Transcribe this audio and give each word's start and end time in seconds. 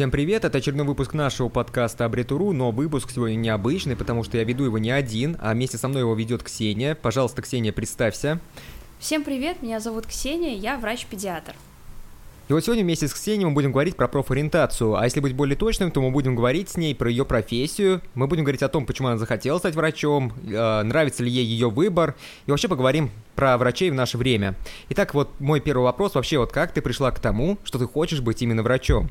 Всем 0.00 0.10
привет, 0.10 0.46
это 0.46 0.56
очередной 0.56 0.86
выпуск 0.86 1.12
нашего 1.12 1.50
подкаста 1.50 2.06
Абритуру, 2.06 2.52
но 2.52 2.70
выпуск 2.70 3.10
сегодня 3.10 3.34
необычный, 3.34 3.96
потому 3.96 4.24
что 4.24 4.38
я 4.38 4.44
веду 4.44 4.64
его 4.64 4.78
не 4.78 4.90
один, 4.90 5.36
а 5.42 5.52
вместе 5.52 5.76
со 5.76 5.88
мной 5.88 6.00
его 6.00 6.14
ведет 6.14 6.42
Ксения. 6.42 6.94
Пожалуйста, 6.94 7.42
Ксения, 7.42 7.70
представься. 7.70 8.40
Всем 8.98 9.24
привет, 9.24 9.60
меня 9.60 9.78
зовут 9.78 10.06
Ксения, 10.06 10.56
я 10.56 10.78
врач-педиатр. 10.78 11.52
И 12.48 12.52
вот 12.54 12.64
сегодня 12.64 12.82
вместе 12.82 13.08
с 13.08 13.12
Ксенией 13.12 13.44
мы 13.44 13.52
будем 13.52 13.72
говорить 13.72 13.94
про 13.94 14.08
профориентацию, 14.08 14.96
а 14.96 15.04
если 15.04 15.20
быть 15.20 15.34
более 15.34 15.54
точным, 15.54 15.90
то 15.90 16.00
мы 16.00 16.10
будем 16.10 16.34
говорить 16.34 16.70
с 16.70 16.78
ней 16.78 16.94
про 16.94 17.10
ее 17.10 17.26
профессию, 17.26 18.00
мы 18.14 18.26
будем 18.26 18.44
говорить 18.44 18.62
о 18.62 18.70
том, 18.70 18.86
почему 18.86 19.08
она 19.08 19.18
захотела 19.18 19.58
стать 19.58 19.74
врачом, 19.74 20.32
э, 20.46 20.82
нравится 20.82 21.22
ли 21.22 21.30
ей 21.30 21.44
ее 21.44 21.68
выбор, 21.68 22.16
и 22.46 22.50
вообще 22.50 22.68
поговорим 22.68 23.10
про 23.34 23.58
врачей 23.58 23.90
в 23.90 23.94
наше 23.94 24.16
время. 24.16 24.54
Итак, 24.88 25.12
вот 25.12 25.38
мой 25.40 25.60
первый 25.60 25.82
вопрос 25.82 26.14
вообще, 26.14 26.38
вот 26.38 26.52
как 26.52 26.72
ты 26.72 26.80
пришла 26.80 27.10
к 27.10 27.20
тому, 27.20 27.58
что 27.64 27.78
ты 27.78 27.84
хочешь 27.84 28.22
быть 28.22 28.40
именно 28.40 28.62
врачом? 28.62 29.10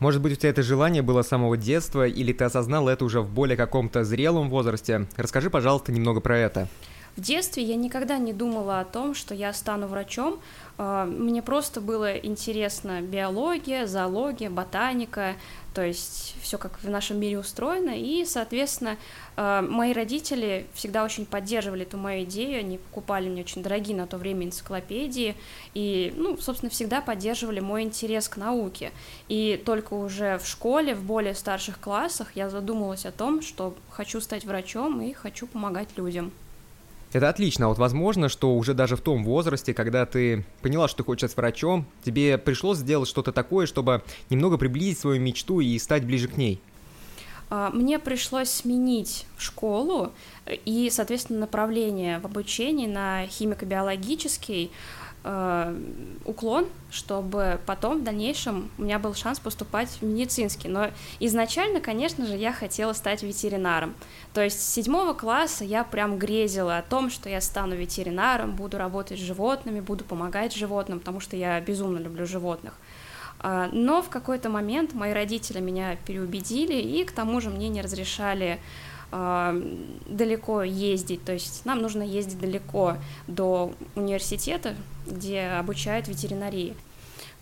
Может 0.00 0.22
быть, 0.22 0.32
у 0.32 0.36
тебя 0.36 0.48
это 0.48 0.62
желание 0.62 1.02
было 1.02 1.20
с 1.20 1.28
самого 1.28 1.58
детства, 1.58 2.06
или 2.06 2.32
ты 2.32 2.44
осознал 2.44 2.88
это 2.88 3.04
уже 3.04 3.20
в 3.20 3.30
более 3.30 3.58
каком-то 3.58 4.02
зрелом 4.02 4.48
возрасте? 4.48 5.06
Расскажи, 5.16 5.50
пожалуйста, 5.50 5.92
немного 5.92 6.20
про 6.20 6.38
это. 6.38 6.68
В 7.16 7.20
детстве 7.20 7.62
я 7.62 7.76
никогда 7.76 8.18
не 8.18 8.32
думала 8.32 8.80
о 8.80 8.84
том, 8.84 9.14
что 9.14 9.34
я 9.34 9.52
стану 9.52 9.88
врачом. 9.88 10.40
А, 10.78 11.04
мне 11.04 11.42
просто 11.42 11.80
было 11.80 12.16
интересно 12.16 13.02
биология, 13.02 13.86
зоология, 13.86 14.48
ботаника, 14.48 15.34
то 15.74 15.82
есть 15.82 16.34
все 16.40 16.56
как 16.56 16.80
в 16.82 16.88
нашем 16.88 17.18
мире 17.18 17.38
устроено. 17.38 17.90
И, 17.90 18.24
соответственно, 18.24 18.96
а, 19.36 19.60
мои 19.62 19.92
родители 19.92 20.66
всегда 20.72 21.04
очень 21.04 21.26
поддерживали 21.26 21.82
эту 21.82 21.98
мою 21.98 22.24
идею, 22.24 22.60
они 22.60 22.78
покупали 22.78 23.28
мне 23.28 23.42
очень 23.42 23.62
дорогие 23.62 23.96
на 23.96 24.06
то 24.06 24.16
время 24.16 24.46
энциклопедии, 24.46 25.34
и, 25.74 26.14
ну, 26.16 26.38
собственно, 26.38 26.70
всегда 26.70 27.00
поддерживали 27.00 27.60
мой 27.60 27.82
интерес 27.82 28.28
к 28.28 28.36
науке. 28.36 28.92
И 29.28 29.60
только 29.66 29.94
уже 29.94 30.38
в 30.38 30.46
школе, 30.46 30.94
в 30.94 31.02
более 31.02 31.34
старших 31.34 31.80
классах 31.80 32.36
я 32.36 32.48
задумалась 32.48 33.04
о 33.04 33.12
том, 33.12 33.42
что 33.42 33.74
хочу 33.90 34.20
стать 34.20 34.44
врачом 34.44 35.02
и 35.02 35.12
хочу 35.12 35.46
помогать 35.46 35.88
людям. 35.96 36.32
Это 37.12 37.28
отлично. 37.28 37.66
А 37.66 37.68
вот 37.68 37.78
возможно, 37.78 38.28
что 38.28 38.54
уже 38.54 38.72
даже 38.72 38.96
в 38.96 39.00
том 39.00 39.24
возрасте, 39.24 39.74
когда 39.74 40.06
ты 40.06 40.44
поняла, 40.62 40.86
что 40.86 40.98
ты 40.98 41.04
хочешь 41.04 41.30
стать 41.30 41.36
врачом, 41.36 41.86
тебе 42.04 42.38
пришлось 42.38 42.78
сделать 42.78 43.08
что-то 43.08 43.32
такое, 43.32 43.66
чтобы 43.66 44.02
немного 44.28 44.58
приблизить 44.58 44.98
свою 44.98 45.20
мечту 45.20 45.60
и 45.60 45.76
стать 45.78 46.04
ближе 46.04 46.28
к 46.28 46.36
ней. 46.36 46.60
А, 47.50 47.70
мне 47.70 47.98
пришлось 47.98 48.48
сменить 48.48 49.26
школу 49.36 50.12
и, 50.64 50.88
соответственно, 50.92 51.40
направление 51.40 52.20
в 52.20 52.26
обучении 52.26 52.86
на 52.86 53.26
химико-биологический, 53.26 54.70
э, 55.24 55.76
уклон, 56.24 56.66
чтобы 56.90 57.60
потом 57.66 58.00
в 58.00 58.04
дальнейшем 58.04 58.70
у 58.78 58.82
меня 58.82 58.98
был 58.98 59.14
шанс 59.14 59.38
поступать 59.38 59.88
в 59.88 60.02
медицинский. 60.02 60.68
Но 60.68 60.90
изначально, 61.18 61.80
конечно 61.80 62.26
же, 62.26 62.36
я 62.36 62.52
хотела 62.52 62.92
стать 62.92 63.22
ветеринаром. 63.22 63.94
То 64.32 64.42
есть 64.42 64.60
с 64.60 64.72
седьмого 64.72 65.12
класса 65.14 65.64
я 65.64 65.84
прям 65.84 66.18
грезила 66.18 66.78
о 66.78 66.82
том, 66.82 67.10
что 67.10 67.28
я 67.28 67.40
стану 67.40 67.74
ветеринаром, 67.74 68.56
буду 68.56 68.78
работать 68.78 69.18
с 69.18 69.22
животными, 69.22 69.80
буду 69.80 70.04
помогать 70.04 70.54
животным, 70.54 70.98
потому 70.98 71.20
что 71.20 71.36
я 71.36 71.60
безумно 71.60 71.98
люблю 71.98 72.26
животных. 72.26 72.74
А, 73.42 73.68
но 73.72 74.02
в 74.02 74.10
какой-то 74.10 74.50
момент 74.50 74.92
мои 74.92 75.12
родители 75.12 75.60
меня 75.60 75.96
переубедили, 76.04 76.74
и 76.74 77.04
к 77.04 77.12
тому 77.12 77.40
же 77.40 77.48
мне 77.50 77.68
не 77.68 77.80
разрешали 77.80 78.60
далеко 79.10 80.62
ездить, 80.62 81.24
то 81.24 81.32
есть 81.32 81.64
нам 81.64 81.80
нужно 81.80 82.02
ездить 82.02 82.38
далеко 82.38 82.96
до 83.26 83.72
университета, 83.94 84.74
где 85.06 85.42
обучают 85.58 86.08
ветеринарии. 86.08 86.76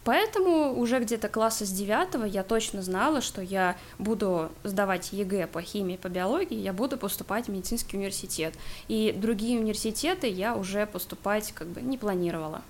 Поэтому 0.04 0.72
уже 0.78 1.00
где-то 1.00 1.28
класса 1.28 1.66
с 1.66 1.70
девятого 1.70 2.24
я 2.24 2.42
точно 2.42 2.80
знала, 2.80 3.20
что 3.20 3.42
я 3.42 3.76
буду 3.98 4.50
сдавать 4.64 5.12
ЕГЭ 5.12 5.48
по 5.48 5.60
химии, 5.60 5.96
по 5.96 6.08
биологии, 6.08 6.58
я 6.58 6.72
буду 6.72 6.96
поступать 6.96 7.46
в 7.46 7.50
медицинский 7.50 7.98
университет. 7.98 8.54
И 8.86 9.14
другие 9.14 9.60
университеты 9.60 10.26
я 10.28 10.56
уже 10.56 10.86
поступать 10.86 11.52
как 11.52 11.66
бы 11.68 11.82
не 11.82 11.98
планировала. 11.98 12.62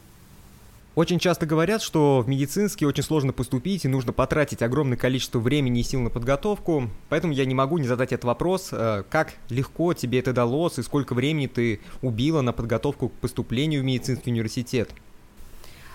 Очень 0.98 1.20
часто 1.20 1.46
говорят, 1.46 1.80
что 1.80 2.22
в 2.22 2.28
медицинский 2.28 2.84
очень 2.84 3.04
сложно 3.04 3.32
поступить 3.32 3.84
и 3.84 3.88
нужно 3.88 4.12
потратить 4.12 4.62
огромное 4.62 4.96
количество 4.96 5.38
времени 5.38 5.78
и 5.78 5.84
сил 5.84 6.00
на 6.00 6.10
подготовку, 6.10 6.90
поэтому 7.08 7.32
я 7.32 7.44
не 7.44 7.54
могу 7.54 7.78
не 7.78 7.86
задать 7.86 8.12
этот 8.12 8.24
вопрос, 8.24 8.70
э, 8.72 9.04
как 9.08 9.34
легко 9.48 9.94
тебе 9.94 10.18
это 10.18 10.32
далось 10.32 10.76
и 10.76 10.82
сколько 10.82 11.14
времени 11.14 11.46
ты 11.46 11.78
убила 12.02 12.40
на 12.40 12.52
подготовку 12.52 13.10
к 13.10 13.12
поступлению 13.12 13.82
в 13.82 13.84
медицинский 13.84 14.32
университет. 14.32 14.90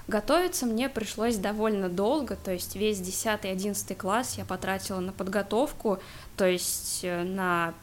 Готовиться 0.07 0.65
мне 0.65 0.87
пришлось 0.87 1.35
довольно 1.35 1.89
долго, 1.89 2.37
то 2.37 2.53
есть 2.53 2.77
весь 2.77 2.99
10-11 2.99 3.95
класс 3.95 4.35
я 4.37 4.45
потратила 4.45 5.01
на 5.01 5.11
подготовку, 5.11 5.99
то 6.37 6.47
есть 6.47 7.01
э, 7.03 7.23
на 7.23 7.73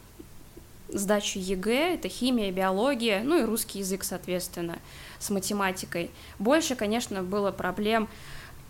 сдачу 0.89 1.39
ЕГЭ, 1.39 1.97
это 1.97 2.09
химия, 2.09 2.51
биология, 2.51 3.23
ну 3.23 3.39
и 3.39 3.45
русский 3.45 3.81
язык, 3.81 4.05
соответственно 4.05 4.79
с 5.21 5.31
математикой. 5.31 6.11
Больше, 6.41 6.75
конечно, 6.75 7.23
было 7.23 7.53
проблем 7.53 8.09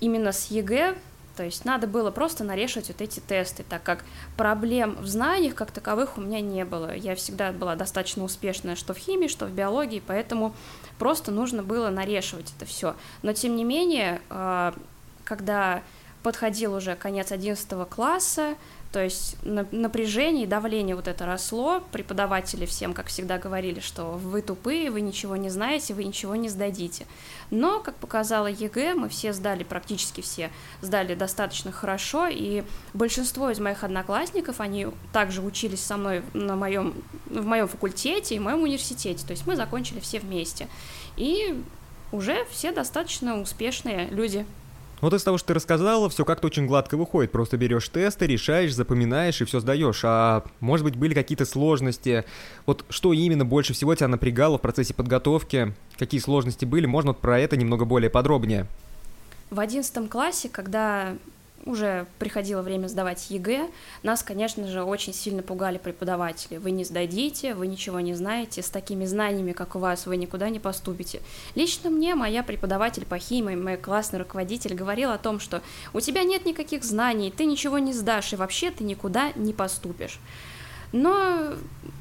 именно 0.00 0.32
с 0.32 0.50
ЕГЭ, 0.50 0.96
то 1.40 1.44
есть 1.44 1.64
надо 1.64 1.86
было 1.86 2.10
просто 2.10 2.44
нарешивать 2.44 2.88
вот 2.88 3.00
эти 3.00 3.20
тесты, 3.20 3.64
так 3.66 3.82
как 3.82 4.04
проблем 4.36 4.96
в 5.00 5.06
знаниях 5.06 5.54
как 5.54 5.70
таковых 5.70 6.18
у 6.18 6.20
меня 6.20 6.42
не 6.42 6.66
было. 6.66 6.94
Я 6.94 7.14
всегда 7.14 7.52
была 7.52 7.76
достаточно 7.76 8.24
успешная 8.24 8.76
что 8.76 8.92
в 8.92 8.98
химии, 8.98 9.28
что 9.28 9.46
в 9.46 9.50
биологии, 9.50 10.02
поэтому 10.06 10.54
просто 10.98 11.30
нужно 11.30 11.62
было 11.62 11.88
нарешивать 11.88 12.52
это 12.54 12.66
все. 12.66 12.94
Но 13.22 13.32
тем 13.32 13.56
не 13.56 13.64
менее, 13.64 14.20
а, 14.28 14.74
когда 15.24 15.82
подходил 16.22 16.74
уже 16.74 16.96
конец 16.96 17.32
11 17.32 17.86
класса, 17.88 18.56
то 18.92 19.02
есть 19.02 19.36
напряжение 19.42 20.44
и 20.44 20.48
давление 20.48 20.96
вот 20.96 21.06
это 21.06 21.24
росло. 21.24 21.80
Преподаватели 21.92 22.66
всем, 22.66 22.92
как 22.92 23.06
всегда, 23.06 23.38
говорили, 23.38 23.78
что 23.78 24.12
вы 24.12 24.42
тупые, 24.42 24.90
вы 24.90 25.00
ничего 25.00 25.36
не 25.36 25.48
знаете, 25.48 25.94
вы 25.94 26.04
ничего 26.04 26.34
не 26.34 26.48
сдадите. 26.48 27.06
Но, 27.50 27.78
как 27.80 27.94
показало 27.96 28.48
ЕГЭ, 28.48 28.94
мы 28.94 29.08
все 29.08 29.32
сдали, 29.32 29.62
практически 29.62 30.22
все 30.22 30.50
сдали 30.80 31.14
достаточно 31.14 31.70
хорошо, 31.70 32.26
и 32.26 32.64
большинство 32.92 33.50
из 33.50 33.60
моих 33.60 33.84
одноклассников, 33.84 34.60
они 34.60 34.88
также 35.12 35.40
учились 35.40 35.84
со 35.84 35.96
мной 35.96 36.22
на 36.32 36.56
моем, 36.56 36.94
в 37.26 37.46
моем 37.46 37.68
факультете 37.68 38.34
и 38.34 38.38
в 38.40 38.42
моем 38.42 38.62
университете, 38.62 39.24
то 39.24 39.32
есть 39.32 39.46
мы 39.46 39.54
закончили 39.54 40.00
все 40.00 40.18
вместе. 40.18 40.68
И 41.16 41.62
уже 42.10 42.44
все 42.50 42.72
достаточно 42.72 43.40
успешные 43.40 44.08
люди. 44.10 44.44
Вот 45.00 45.14
из 45.14 45.22
того, 45.22 45.38
что 45.38 45.48
ты 45.48 45.54
рассказала, 45.54 46.10
все 46.10 46.24
как-то 46.24 46.46
очень 46.46 46.66
гладко 46.66 46.96
выходит. 46.96 47.32
Просто 47.32 47.56
берешь 47.56 47.88
тесты, 47.88 48.26
решаешь, 48.26 48.74
запоминаешь 48.74 49.40
и 49.40 49.44
все 49.44 49.60
сдаешь. 49.60 50.02
А 50.04 50.44
может 50.60 50.84
быть 50.84 50.96
были 50.96 51.14
какие-то 51.14 51.46
сложности? 51.46 52.24
Вот 52.66 52.84
что 52.90 53.12
именно 53.12 53.44
больше 53.44 53.72
всего 53.72 53.94
тебя 53.94 54.08
напрягало 54.08 54.58
в 54.58 54.60
процессе 54.60 54.92
подготовки? 54.92 55.74
Какие 55.98 56.20
сложности 56.20 56.64
были? 56.64 56.86
Можно 56.86 57.12
вот 57.12 57.20
про 57.20 57.38
это 57.38 57.56
немного 57.56 57.84
более 57.84 58.10
подробнее? 58.10 58.66
В 59.48 59.58
одиннадцатом 59.58 60.06
классе, 60.06 60.48
когда 60.48 61.14
уже 61.64 62.06
приходило 62.18 62.62
время 62.62 62.88
сдавать 62.88 63.30
ЕГЭ, 63.30 63.68
нас, 64.02 64.22
конечно 64.22 64.66
же, 64.66 64.82
очень 64.82 65.12
сильно 65.12 65.42
пугали 65.42 65.78
преподаватели. 65.78 66.56
Вы 66.58 66.70
не 66.70 66.84
сдадите, 66.84 67.54
вы 67.54 67.66
ничего 67.66 68.00
не 68.00 68.14
знаете, 68.14 68.62
с 68.62 68.70
такими 68.70 69.04
знаниями, 69.04 69.52
как 69.52 69.76
у 69.76 69.78
вас, 69.78 70.06
вы 70.06 70.16
никуда 70.16 70.48
не 70.48 70.58
поступите. 70.58 71.20
Лично 71.54 71.90
мне 71.90 72.14
моя 72.14 72.42
преподаватель 72.42 73.04
по 73.04 73.18
химии, 73.18 73.56
мой 73.56 73.76
классный 73.76 74.18
руководитель 74.18 74.74
говорил 74.74 75.10
о 75.10 75.18
том, 75.18 75.40
что 75.40 75.62
у 75.92 76.00
тебя 76.00 76.24
нет 76.24 76.46
никаких 76.46 76.84
знаний, 76.84 77.32
ты 77.36 77.44
ничего 77.44 77.78
не 77.78 77.92
сдашь, 77.92 78.32
и 78.32 78.36
вообще 78.36 78.70
ты 78.70 78.84
никуда 78.84 79.32
не 79.34 79.52
поступишь. 79.52 80.18
Но, 80.92 81.54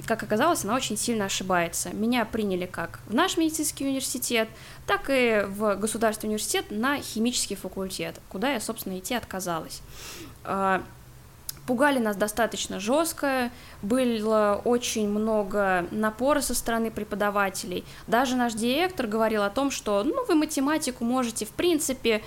как 0.05 0.23
оказалось, 0.23 0.63
она 0.63 0.75
очень 0.75 0.97
сильно 0.97 1.25
ошибается. 1.25 1.93
Меня 1.93 2.25
приняли 2.25 2.65
как 2.65 2.99
в 3.07 3.13
наш 3.13 3.37
медицинский 3.37 3.85
университет, 3.85 4.49
так 4.87 5.09
и 5.09 5.45
в 5.47 5.75
государственный 5.75 6.29
университет 6.29 6.65
на 6.71 6.99
химический 6.99 7.55
факультет, 7.55 8.19
куда 8.29 8.51
я, 8.53 8.59
собственно, 8.59 8.97
идти 8.97 9.13
отказалась. 9.13 9.81
А, 10.43 10.81
пугали 11.67 11.99
нас 11.99 12.15
достаточно 12.15 12.79
жестко, 12.79 13.51
было 13.83 14.59
очень 14.65 15.07
много 15.07 15.85
напора 15.91 16.41
со 16.41 16.55
стороны 16.55 16.89
преподавателей. 16.89 17.85
Даже 18.07 18.35
наш 18.35 18.53
директор 18.53 19.05
говорил 19.05 19.43
о 19.43 19.51
том, 19.51 19.69
что 19.69 20.03
ну, 20.03 20.25
вы 20.25 20.33
математику 20.33 21.05
можете, 21.05 21.45
в 21.45 21.51
принципе, 21.51 22.23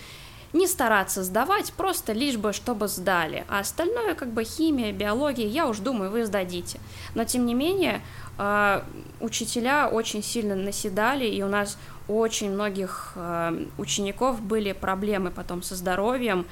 не 0.52 0.66
стараться 0.66 1.22
сдавать, 1.22 1.72
просто 1.72 2.12
лишь 2.12 2.37
бы, 2.37 2.52
чтобы 2.52 2.88
сдали. 2.88 3.44
А 3.49 3.60
остальное, 3.60 4.14
как 4.14 4.32
бы 4.32 4.44
химия, 4.44 4.93
биология, 4.93 5.46
я 5.46 5.66
уж 5.66 5.78
думаю, 5.78 6.10
вы 6.10 6.26
сдадите. 6.26 6.78
Но, 7.14 7.25
тем 7.25 7.46
не 7.46 7.54
менее, 7.54 8.02
а, 8.38 8.84
учителя 9.20 9.88
очень 9.88 10.22
сильно 10.22 10.54
наседали, 10.54 11.25
и 11.25 11.43
у 11.43 11.49
нас 11.49 11.78
очень 12.08 12.50
многих 12.50 13.12
а, 13.16 13.54
учеников 13.78 14.40
были 14.40 14.72
проблемы 14.72 15.31
потом 15.31 15.62
со 15.62 15.75
здоровьем, 15.75 16.46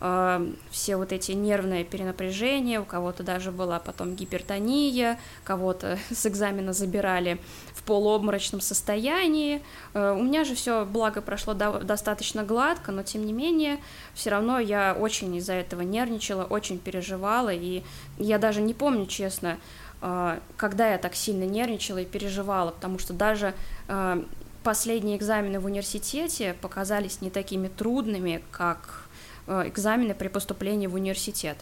э, 0.00 0.52
все 0.70 0.96
вот 0.96 1.12
эти 1.12 1.32
нервные 1.32 1.84
перенапряжения, 1.84 2.80
у 2.80 2.84
кого-то 2.84 3.22
даже 3.22 3.52
была 3.52 3.78
потом 3.78 4.14
гипертония, 4.14 5.18
кого-то 5.44 5.98
с 6.10 6.26
экзамена 6.26 6.72
забирали 6.72 7.38
в 7.74 7.82
полуобморочном 7.82 8.60
состоянии. 8.60 9.62
Э, 9.94 10.12
у 10.12 10.22
меня 10.22 10.44
же 10.44 10.54
все, 10.54 10.84
благо, 10.84 11.20
прошло 11.20 11.54
до, 11.54 11.80
достаточно 11.80 12.44
гладко, 12.44 12.92
но 12.92 13.02
тем 13.02 13.26
не 13.26 13.32
менее, 13.32 13.78
все 14.14 14.30
равно 14.30 14.58
я 14.58 14.96
очень 14.98 15.34
из-за 15.36 15.54
этого 15.54 15.82
нервничала, 15.82 16.44
очень 16.44 16.78
переживала, 16.78 17.52
и 17.52 17.82
я 18.18 18.38
даже 18.38 18.60
не 18.60 18.74
помню, 18.74 19.06
честно, 19.06 19.58
э, 20.02 20.38
когда 20.56 20.90
я 20.90 20.98
так 20.98 21.14
сильно 21.14 21.44
нервничала 21.44 21.98
и 21.98 22.04
переживала, 22.04 22.70
потому 22.70 22.98
что 22.98 23.12
даже 23.12 23.54
последние 24.66 25.16
экзамены 25.16 25.60
в 25.60 25.66
университете 25.66 26.56
показались 26.60 27.20
не 27.20 27.30
такими 27.30 27.68
трудными, 27.68 28.42
как 28.50 29.05
экзамены 29.46 30.14
при 30.14 30.28
поступлении 30.28 30.86
в 30.86 30.94
университет. 30.94 31.56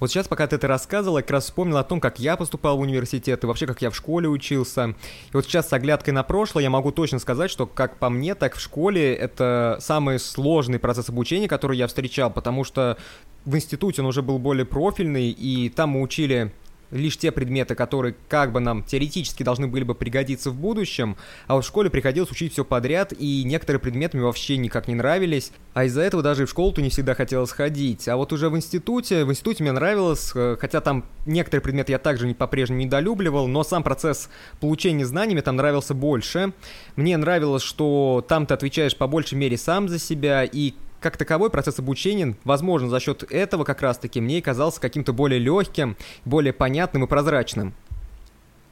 Вот 0.00 0.10
сейчас, 0.10 0.28
пока 0.28 0.46
ты 0.46 0.56
это 0.56 0.68
рассказывала, 0.68 1.18
я 1.18 1.22
как 1.22 1.32
раз 1.32 1.44
вспомнил 1.44 1.76
о 1.76 1.84
том, 1.84 2.00
как 2.00 2.20
я 2.20 2.36
поступал 2.36 2.76
в 2.76 2.80
университет 2.80 3.42
и 3.42 3.46
вообще, 3.46 3.66
как 3.66 3.82
я 3.82 3.90
в 3.90 3.96
школе 3.96 4.28
учился. 4.28 4.90
И 4.90 5.32
вот 5.32 5.44
сейчас 5.44 5.68
с 5.68 5.72
оглядкой 5.72 6.14
на 6.14 6.22
прошлое 6.22 6.62
я 6.62 6.70
могу 6.70 6.92
точно 6.92 7.18
сказать, 7.18 7.50
что 7.50 7.66
как 7.66 7.96
по 7.96 8.08
мне, 8.08 8.36
так 8.36 8.54
в 8.54 8.60
школе 8.60 9.12
это 9.14 9.78
самый 9.80 10.20
сложный 10.20 10.78
процесс 10.78 11.08
обучения, 11.08 11.48
который 11.48 11.76
я 11.76 11.88
встречал, 11.88 12.30
потому 12.30 12.62
что 12.62 12.96
в 13.44 13.56
институте 13.56 14.02
он 14.02 14.08
уже 14.08 14.22
был 14.22 14.38
более 14.38 14.66
профильный, 14.66 15.30
и 15.30 15.68
там 15.68 15.90
мы 15.90 16.02
учили 16.02 16.52
лишь 16.90 17.16
те 17.16 17.32
предметы, 17.32 17.74
которые 17.74 18.14
как 18.28 18.52
бы 18.52 18.60
нам 18.60 18.82
теоретически 18.82 19.42
должны 19.42 19.66
были 19.66 19.84
бы 19.84 19.94
пригодиться 19.94 20.50
в 20.50 20.56
будущем, 20.56 21.16
а 21.46 21.54
вот 21.54 21.64
в 21.64 21.68
школе 21.68 21.90
приходилось 21.90 22.30
учить 22.30 22.52
все 22.52 22.64
подряд, 22.64 23.12
и 23.16 23.44
некоторые 23.44 23.80
предметы 23.80 24.16
мне 24.16 24.26
вообще 24.26 24.56
никак 24.56 24.88
не 24.88 24.94
нравились, 24.94 25.52
а 25.74 25.84
из-за 25.84 26.02
этого 26.02 26.22
даже 26.22 26.44
и 26.44 26.46
в 26.46 26.50
школу-то 26.50 26.82
не 26.82 26.90
всегда 26.90 27.14
хотелось 27.14 27.52
ходить. 27.52 28.08
А 28.08 28.16
вот 28.16 28.32
уже 28.32 28.48
в 28.48 28.56
институте, 28.56 29.24
в 29.24 29.30
институте 29.30 29.62
мне 29.62 29.72
нравилось, 29.72 30.32
э, 30.34 30.56
хотя 30.58 30.80
там 30.80 31.04
некоторые 31.26 31.62
предметы 31.62 31.92
я 31.92 31.98
также 31.98 32.26
не, 32.26 32.34
по-прежнему 32.34 32.80
недолюбливал, 32.80 33.46
но 33.46 33.64
сам 33.64 33.82
процесс 33.82 34.28
получения 34.60 35.04
знаний 35.04 35.34
мне 35.34 35.42
там 35.42 35.56
нравился 35.56 35.94
больше. 35.94 36.52
Мне 36.96 37.16
нравилось, 37.16 37.62
что 37.62 38.24
там 38.26 38.46
ты 38.46 38.54
отвечаешь 38.54 38.96
по 38.96 39.06
большей 39.06 39.36
мере 39.36 39.56
сам 39.56 39.88
за 39.88 39.98
себя, 39.98 40.44
и 40.44 40.74
как 41.00 41.16
таковой 41.16 41.50
процесс 41.50 41.78
обучения, 41.78 42.36
возможно, 42.44 42.88
за 42.88 43.00
счет 43.00 43.24
этого 43.30 43.64
как 43.64 43.82
раз-таки 43.82 44.20
мне 44.20 44.42
казался 44.42 44.80
каким-то 44.80 45.12
более 45.12 45.38
легким, 45.38 45.96
более 46.24 46.52
понятным 46.52 47.04
и 47.04 47.06
прозрачным. 47.06 47.74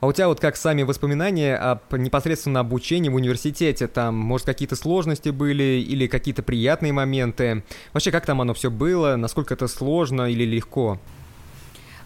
А 0.00 0.06
у 0.06 0.12
тебя 0.12 0.28
вот 0.28 0.40
как 0.40 0.56
сами 0.56 0.82
воспоминания 0.82 1.56
об 1.56 1.80
непосредственно 1.96 2.60
обучении 2.60 3.08
в 3.08 3.14
университете? 3.14 3.86
Там, 3.86 4.14
может, 4.14 4.46
какие-то 4.46 4.76
сложности 4.76 5.30
были 5.30 5.82
или 5.88 6.06
какие-то 6.06 6.42
приятные 6.42 6.92
моменты? 6.92 7.64
Вообще, 7.94 8.10
как 8.10 8.26
там 8.26 8.42
оно 8.42 8.52
все 8.52 8.70
было? 8.70 9.16
Насколько 9.16 9.54
это 9.54 9.68
сложно 9.68 10.30
или 10.30 10.44
легко? 10.44 11.00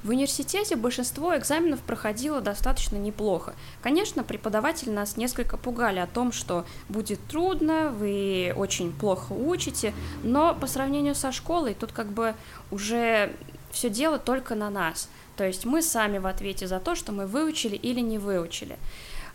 В 0.03 0.09
университете 0.09 0.77
большинство 0.77 1.37
экзаменов 1.37 1.81
проходило 1.81 2.41
достаточно 2.41 2.97
неплохо. 2.97 3.55
Конечно, 3.83 4.25
преподаватели 4.25 4.89
нас 4.89 5.19
несколько 5.19 5.59
пугали 5.59 5.99
о 5.99 6.07
том, 6.07 6.33
что 6.33 6.65
будет 6.89 7.21
трудно, 7.27 7.91
вы 7.91 8.55
очень 8.57 8.93
плохо 8.93 9.33
учите, 9.33 9.93
но 10.23 10.55
по 10.55 10.67
сравнению 10.67 11.15
со 11.15 11.33
школой 11.33 11.75
тут 11.75 11.93
как 11.93 12.07
бы 12.07 12.35
уже 12.71 13.33
все 13.71 13.91
дело 13.91 14.19
только 14.19 14.55
на 14.55 14.71
нас. 14.71 15.11
То 15.37 15.45
есть 15.45 15.67
мы 15.67 15.83
сами 15.83 16.17
в 16.17 16.27
ответе 16.27 16.67
за 16.67 16.81
то, 16.81 16.95
что 16.95 17.13
мы 17.13 17.27
выучили 17.27 17.77
или 17.77 18.01
не 18.01 18.19
выучили. 18.19 18.79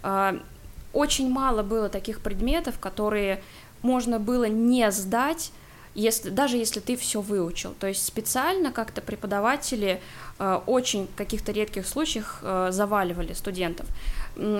А, 0.01 0.39
очень 0.93 1.29
мало 1.29 1.61
было 1.61 1.89
таких 1.89 2.21
предметов, 2.21 2.79
которые 2.79 3.43
можно 3.83 4.19
было 4.19 4.45
не 4.45 4.89
сдать, 4.91 5.51
если, 5.95 6.29
даже 6.29 6.57
если 6.57 6.79
ты 6.81 6.95
все 6.95 7.21
выучил. 7.21 7.73
То 7.79 7.87
есть 7.87 8.05
специально 8.05 8.71
как-то 8.71 9.01
преподаватели 9.01 10.01
э, 10.37 10.61
очень 10.65 11.07
в 11.07 11.15
каких-то 11.15 11.51
редких 11.51 11.87
случаях 11.87 12.39
э, 12.41 12.67
заваливали 12.71 13.33
студентов. 13.33 13.87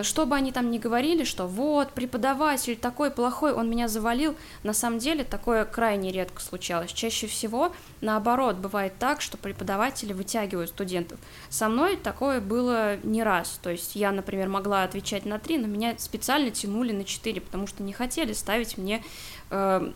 Что 0.03 0.25
бы 0.25 0.35
они 0.35 0.51
там 0.51 0.71
ни 0.71 0.77
говорили, 0.77 1.25
что 1.25 1.47
вот, 1.47 1.91
преподаватель 1.91 2.77
такой 2.77 3.11
плохой, 3.11 3.51
он 3.53 3.69
меня 3.69 3.87
завалил, 3.87 4.35
на 4.63 4.73
самом 4.73 4.99
деле 4.99 5.23
такое 5.23 5.65
крайне 5.65 6.11
редко 6.11 6.41
случалось. 6.41 6.93
Чаще 6.93 7.27
всего, 7.27 7.73
наоборот, 7.99 8.55
бывает 8.55 8.93
так, 8.97 9.21
что 9.21 9.37
преподаватели 9.37 10.13
вытягивают 10.13 10.69
студентов. 10.69 11.19
Со 11.49 11.67
мной 11.67 11.97
такое 11.97 12.39
было 12.39 12.97
не 13.03 13.21
раз. 13.21 13.59
То 13.61 13.69
есть 13.69 13.95
я, 13.95 14.11
например, 14.11 14.47
могла 14.47 14.83
отвечать 14.83 15.25
на 15.25 15.39
три, 15.39 15.57
но 15.57 15.67
меня 15.67 15.95
специально 15.97 16.51
тянули 16.51 16.93
на 16.93 17.03
четыре, 17.03 17.41
потому 17.41 17.67
что 17.67 17.83
не 17.83 17.91
хотели 17.91 18.31
ставить 18.31 18.77
мне 18.77 19.03
э, 19.49 19.91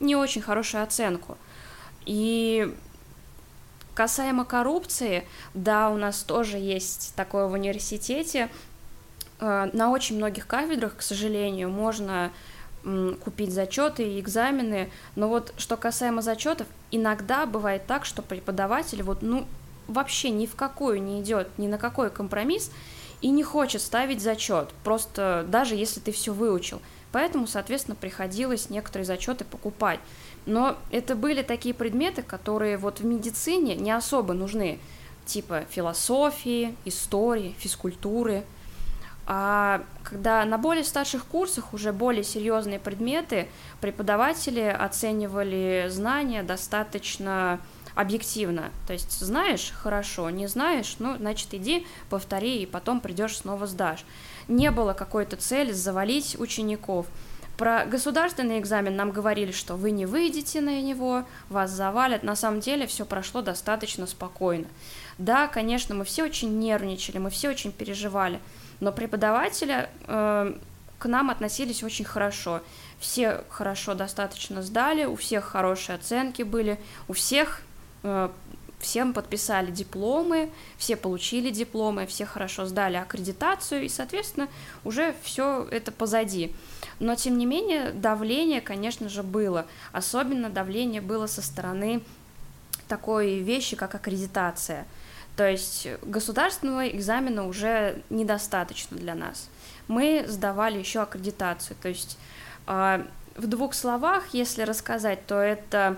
не 0.00 0.16
очень 0.16 0.40
хорошую 0.40 0.82
оценку. 0.82 1.36
И 2.06 2.74
касаемо 3.98 4.44
коррупции, 4.44 5.26
да, 5.54 5.90
у 5.90 5.96
нас 5.96 6.22
тоже 6.22 6.56
есть 6.56 7.14
такое 7.16 7.48
в 7.48 7.52
университете. 7.52 8.48
Э, 9.40 9.68
на 9.72 9.90
очень 9.90 10.16
многих 10.16 10.46
кафедрах, 10.46 10.96
к 10.96 11.02
сожалению, 11.02 11.70
можно 11.70 12.32
купить 13.24 13.52
зачеты 13.52 14.04
и 14.04 14.20
экзамены, 14.20 14.88
но 15.16 15.28
вот 15.28 15.52
что 15.58 15.76
касаемо 15.76 16.22
зачетов, 16.22 16.66
иногда 16.90 17.44
бывает 17.44 17.86
так, 17.86 18.04
что 18.04 18.22
преподаватель 18.22 19.02
вот 19.02 19.20
ну 19.20 19.46
вообще 19.88 20.30
ни 20.30 20.46
в 20.46 20.54
какую 20.54 21.02
не 21.02 21.20
идет, 21.20 21.48
ни 21.58 21.66
на 21.66 21.76
какой 21.76 22.08
компромисс 22.08 22.70
и 23.20 23.30
не 23.30 23.42
хочет 23.42 23.82
ставить 23.82 24.22
зачет, 24.22 24.70
просто 24.84 25.44
даже 25.48 25.74
если 25.74 26.00
ты 26.00 26.12
все 26.12 26.32
выучил. 26.32 26.80
Поэтому, 27.10 27.46
соответственно, 27.46 27.96
приходилось 27.96 28.70
некоторые 28.70 29.06
зачеты 29.06 29.44
покупать. 29.44 29.98
Но 30.46 30.76
это 30.90 31.16
были 31.16 31.42
такие 31.42 31.74
предметы, 31.74 32.22
которые 32.22 32.76
вот 32.76 33.00
в 33.00 33.04
медицине 33.04 33.74
не 33.76 33.90
особо 33.90 34.34
нужны, 34.34 34.78
типа 35.26 35.64
философии, 35.70 36.74
истории, 36.84 37.56
физкультуры. 37.58 38.44
А 39.30 39.82
когда 40.04 40.44
на 40.46 40.56
более 40.56 40.84
старших 40.84 41.26
курсах 41.26 41.74
уже 41.74 41.92
более 41.92 42.24
серьезные 42.24 42.78
предметы, 42.78 43.46
преподаватели 43.82 44.60
оценивали 44.60 45.86
знания 45.90 46.42
достаточно 46.42 47.60
объективно. 47.94 48.70
То 48.86 48.94
есть 48.94 49.20
знаешь, 49.20 49.70
хорошо, 49.70 50.30
не 50.30 50.46
знаешь, 50.46 50.96
ну, 50.98 51.16
значит, 51.18 51.52
иди, 51.52 51.86
повтори, 52.08 52.62
и 52.62 52.66
потом 52.66 53.00
придешь 53.00 53.36
снова 53.36 53.66
сдашь 53.66 54.04
не 54.48 54.70
было 54.70 54.94
какой-то 54.94 55.36
цели 55.36 55.72
завалить 55.72 56.38
учеников. 56.40 57.06
Про 57.56 57.84
государственный 57.84 58.60
экзамен 58.60 58.94
нам 58.94 59.10
говорили, 59.10 59.50
что 59.50 59.74
вы 59.74 59.90
не 59.90 60.06
выйдете 60.06 60.60
на 60.60 60.80
него, 60.80 61.24
вас 61.48 61.70
завалят. 61.70 62.22
На 62.22 62.36
самом 62.36 62.60
деле 62.60 62.86
все 62.86 63.04
прошло 63.04 63.42
достаточно 63.42 64.06
спокойно. 64.06 64.66
Да, 65.18 65.48
конечно, 65.48 65.94
мы 65.94 66.04
все 66.04 66.24
очень 66.24 66.58
нервничали, 66.60 67.18
мы 67.18 67.30
все 67.30 67.50
очень 67.50 67.72
переживали, 67.72 68.38
но 68.80 68.92
преподаватели 68.92 69.88
э, 70.06 70.54
к 70.98 71.06
нам 71.06 71.30
относились 71.30 71.82
очень 71.82 72.04
хорошо. 72.04 72.62
Все 72.98 73.44
хорошо 73.48 73.94
достаточно 73.94 74.62
сдали, 74.62 75.04
у 75.04 75.16
всех 75.16 75.44
хорошие 75.44 75.96
оценки 75.96 76.42
были, 76.42 76.78
у 77.06 77.12
всех 77.12 77.62
э, 78.02 78.28
всем 78.78 79.12
подписали 79.12 79.70
дипломы, 79.70 80.50
все 80.76 80.96
получили 80.96 81.50
дипломы, 81.50 82.06
все 82.06 82.26
хорошо 82.26 82.66
сдали 82.66 82.96
аккредитацию, 82.96 83.84
и, 83.84 83.88
соответственно, 83.88 84.48
уже 84.84 85.14
все 85.22 85.66
это 85.70 85.92
позади. 85.92 86.54
Но, 87.00 87.14
тем 87.14 87.38
не 87.38 87.46
менее, 87.46 87.92
давление, 87.92 88.60
конечно 88.60 89.08
же, 89.08 89.22
было. 89.22 89.66
Особенно 89.92 90.50
давление 90.50 91.00
было 91.00 91.26
со 91.26 91.42
стороны 91.42 92.02
такой 92.88 93.38
вещи, 93.38 93.76
как 93.76 93.94
аккредитация. 93.94 94.86
То 95.38 95.48
есть 95.48 95.86
государственного 96.02 96.88
экзамена 96.88 97.46
уже 97.46 98.02
недостаточно 98.10 98.96
для 98.96 99.14
нас. 99.14 99.48
Мы 99.86 100.24
сдавали 100.26 100.80
еще 100.80 100.98
аккредитацию. 100.98 101.76
То 101.80 101.88
есть 101.90 102.18
а, 102.66 103.06
в 103.36 103.46
двух 103.46 103.74
словах, 103.74 104.34
если 104.34 104.62
рассказать, 104.62 105.24
то 105.26 105.36
это 105.36 105.96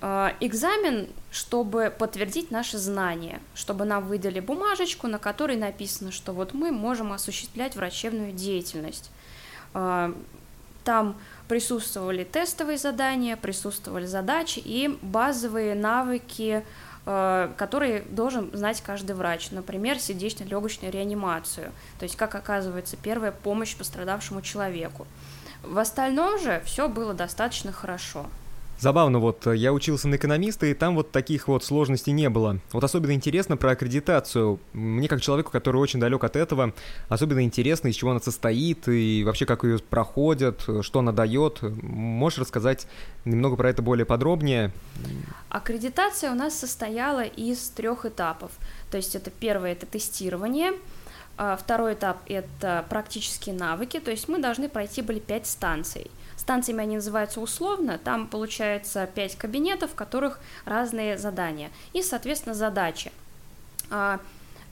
а, 0.00 0.34
экзамен, 0.40 1.08
чтобы 1.30 1.94
подтвердить 1.96 2.50
наши 2.50 2.76
знания, 2.76 3.40
чтобы 3.54 3.84
нам 3.84 4.04
выдали 4.04 4.40
бумажечку, 4.40 5.06
на 5.06 5.20
которой 5.20 5.56
написано, 5.56 6.10
что 6.10 6.32
вот 6.32 6.52
мы 6.52 6.72
можем 6.72 7.12
осуществлять 7.12 7.76
врачебную 7.76 8.32
деятельность. 8.32 9.12
А, 9.74 10.12
там 10.82 11.20
присутствовали 11.46 12.24
тестовые 12.24 12.78
задания, 12.78 13.36
присутствовали 13.36 14.06
задачи 14.06 14.58
и 14.58 14.98
базовые 15.02 15.76
навыки, 15.76 16.64
которые 17.04 18.02
должен 18.02 18.50
знать 18.56 18.80
каждый 18.80 19.16
врач. 19.16 19.50
Например, 19.50 19.98
сердечно-легочную 19.98 20.92
реанимацию, 20.92 21.72
то 21.98 22.04
есть 22.04 22.16
как 22.16 22.34
оказывается 22.34 22.96
первая 22.96 23.32
помощь 23.32 23.76
пострадавшему 23.76 24.42
человеку. 24.42 25.06
В 25.62 25.78
остальном 25.78 26.38
же 26.38 26.62
все 26.64 26.88
было 26.88 27.14
достаточно 27.14 27.72
хорошо. 27.72 28.26
Забавно, 28.82 29.20
вот 29.20 29.46
я 29.46 29.72
учился 29.72 30.08
на 30.08 30.16
экономиста, 30.16 30.66
и 30.66 30.74
там 30.74 30.96
вот 30.96 31.12
таких 31.12 31.46
вот 31.46 31.62
сложностей 31.62 32.12
не 32.12 32.28
было. 32.28 32.58
Вот 32.72 32.82
особенно 32.82 33.12
интересно 33.12 33.56
про 33.56 33.70
аккредитацию. 33.70 34.58
Мне 34.72 35.06
как 35.06 35.20
человеку, 35.20 35.52
который 35.52 35.76
очень 35.76 36.00
далек 36.00 36.24
от 36.24 36.34
этого, 36.34 36.74
особенно 37.08 37.44
интересно, 37.44 37.86
из 37.86 37.94
чего 37.94 38.10
она 38.10 38.18
состоит, 38.18 38.88
и 38.88 39.22
вообще 39.24 39.46
как 39.46 39.62
ее 39.62 39.78
проходят, 39.78 40.68
что 40.80 40.98
она 40.98 41.12
дает. 41.12 41.62
Можешь 41.62 42.40
рассказать 42.40 42.88
немного 43.24 43.54
про 43.54 43.70
это 43.70 43.82
более 43.82 44.04
подробнее? 44.04 44.72
Аккредитация 45.48 46.32
у 46.32 46.34
нас 46.34 46.52
состояла 46.58 47.22
из 47.22 47.68
трех 47.68 48.04
этапов. 48.04 48.50
То 48.90 48.96
есть 48.96 49.14
это 49.14 49.30
первое 49.30 49.74
это 49.74 49.86
тестирование, 49.86 50.72
а 51.38 51.56
второй 51.56 51.94
этап 51.94 52.18
это 52.26 52.84
практические 52.88 53.54
навыки, 53.54 54.00
то 54.00 54.10
есть 54.10 54.26
мы 54.26 54.40
должны 54.40 54.68
пройти 54.68 55.02
были 55.02 55.20
пять 55.20 55.46
станций– 55.46 56.10
Станциями 56.42 56.82
они 56.82 56.96
называются 56.96 57.40
условно, 57.40 58.00
там 58.02 58.26
получается 58.26 59.06
5 59.06 59.36
кабинетов, 59.36 59.92
в 59.92 59.94
которых 59.94 60.40
разные 60.64 61.16
задания 61.16 61.70
и, 61.92 62.02
соответственно, 62.02 62.52
задачи. 62.52 63.12
А, 63.90 64.18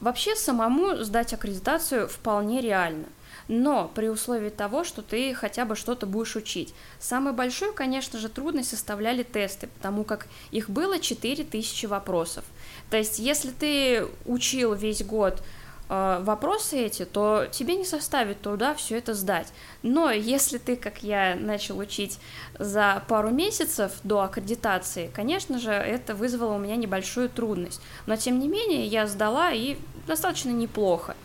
вообще 0.01 0.35
самому 0.35 0.97
сдать 1.05 1.33
аккредитацию 1.33 2.09
вполне 2.09 2.61
реально 2.61 3.05
но 3.47 3.91
при 3.95 4.09
условии 4.09 4.51
того, 4.51 4.85
что 4.85 5.03
ты 5.03 5.35
хотя 5.35 5.65
бы 5.65 5.75
что-то 5.75 6.07
будешь 6.07 6.37
учить. 6.37 6.73
Самую 7.01 7.35
большую, 7.35 7.73
конечно 7.73 8.17
же, 8.17 8.29
трудность 8.29 8.71
составляли 8.71 9.25
тесты, 9.25 9.67
потому 9.67 10.05
как 10.05 10.29
их 10.53 10.71
было 10.71 11.01
4000 11.01 11.87
вопросов. 11.87 12.45
То 12.91 12.97
есть, 12.97 13.19
если 13.19 13.51
ты 13.51 14.07
учил 14.25 14.75
весь 14.75 15.03
год 15.03 15.43
вопросы 15.91 16.79
эти, 16.79 17.05
то 17.05 17.47
тебе 17.51 17.75
не 17.75 17.85
составит 17.85 18.41
труда 18.41 18.75
все 18.75 18.97
это 18.99 19.13
сдать. 19.13 19.49
Но 19.83 20.11
если 20.11 20.59
ты, 20.59 20.77
как 20.77 21.03
я, 21.03 21.35
начал 21.35 21.79
учить 21.79 22.21
за 22.59 23.03
пару 23.09 23.31
месяцев 23.31 23.93
до 24.05 24.21
аккредитации, 24.21 25.11
конечно 25.13 25.59
же, 25.59 25.73
это 25.73 26.15
вызвало 26.15 26.55
у 26.55 26.59
меня 26.59 26.77
небольшую 26.77 27.29
трудность. 27.29 27.81
Но 28.07 28.15
тем 28.15 28.39
не 28.39 28.47
менее, 28.47 28.87
я 28.87 29.09
сдала 29.09 29.51
и 29.51 29.79
достаточно 30.07 30.51
неплохо. 30.51 31.17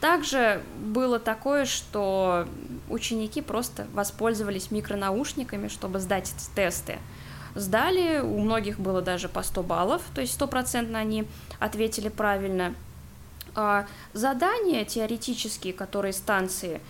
Также 0.00 0.62
было 0.78 1.18
такое, 1.18 1.64
что 1.64 2.46
ученики 2.88 3.40
просто 3.40 3.88
воспользовались 3.94 4.70
микронаушниками, 4.70 5.66
чтобы 5.66 5.98
сдать 5.98 6.32
тесты. 6.54 6.98
Сдали, 7.56 8.20
у 8.20 8.38
многих 8.38 8.78
было 8.78 9.02
даже 9.02 9.28
по 9.28 9.42
100 9.42 9.62
баллов, 9.64 10.02
то 10.14 10.20
есть 10.20 10.34
стопроцентно 10.34 11.00
они 11.00 11.24
ответили 11.58 12.10
правильно– 12.10 12.76
задания 14.12 14.84
теоретические, 14.84 15.72
которые 15.72 16.12
станции, 16.12 16.80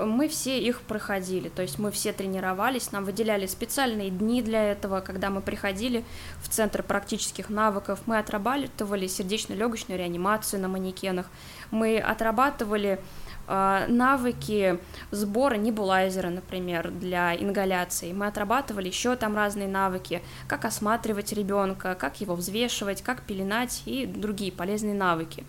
мы 0.00 0.28
все 0.28 0.58
их 0.58 0.80
проходили, 0.82 1.48
то 1.48 1.62
есть 1.62 1.78
мы 1.78 1.90
все 1.90 2.12
тренировались, 2.12 2.92
нам 2.92 3.04
выделяли 3.04 3.46
специальные 3.46 4.10
дни 4.10 4.42
для 4.42 4.72
этого, 4.72 5.00
когда 5.00 5.28
мы 5.30 5.42
приходили 5.42 6.04
в 6.42 6.48
Центр 6.48 6.82
практических 6.82 7.50
навыков, 7.50 8.00
мы 8.06 8.18
отрабатывали 8.18 9.06
сердечно-легочную 9.06 9.98
реанимацию 9.98 10.60
на 10.60 10.68
манекенах, 10.68 11.26
мы 11.70 11.98
отрабатывали 11.98 13.00
э, 13.46 13.84
навыки 13.88 14.78
сбора 15.10 15.56
небулайзера, 15.56 16.30
например, 16.30 16.90
для 16.90 17.34
ингаляции. 17.34 18.12
Мы 18.12 18.26
отрабатывали 18.26 18.88
еще 18.88 19.16
там 19.16 19.36
разные 19.36 19.68
навыки, 19.68 20.22
как 20.48 20.64
осматривать 20.64 21.32
ребенка, 21.32 21.94
как 21.94 22.20
его 22.20 22.34
взвешивать, 22.34 23.02
как 23.02 23.22
пеленать 23.22 23.82
и 23.84 24.06
другие 24.06 24.52
полезные 24.52 24.94
навыки. 24.94 25.44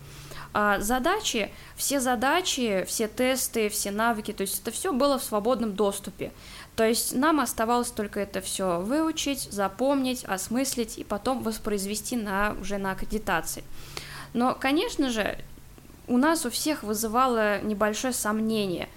А 0.56 0.78
задачи, 0.78 1.50
все 1.74 1.98
задачи, 1.98 2.84
все 2.86 3.08
тесты, 3.08 3.68
все 3.68 3.90
навыки, 3.90 4.32
то 4.32 4.42
есть 4.42 4.62
это 4.62 4.70
все 4.70 4.92
было 4.92 5.18
в 5.18 5.24
свободном 5.24 5.74
доступе. 5.74 6.30
То 6.76 6.84
есть 6.84 7.12
нам 7.12 7.40
оставалось 7.40 7.90
только 7.90 8.20
это 8.20 8.40
все 8.40 8.80
выучить, 8.80 9.48
запомнить, 9.50 10.24
осмыслить 10.24 10.96
и 10.96 11.02
потом 11.02 11.42
воспроизвести 11.42 12.16
на, 12.16 12.54
уже 12.60 12.78
на 12.78 12.92
аккредитации. 12.92 13.64
Но, 14.32 14.54
конечно 14.54 15.10
же, 15.10 15.36
у 16.06 16.18
нас 16.18 16.46
у 16.46 16.50
всех 16.50 16.84
вызывало 16.84 17.60
небольшое 17.60 18.12
сомнение 18.12 18.88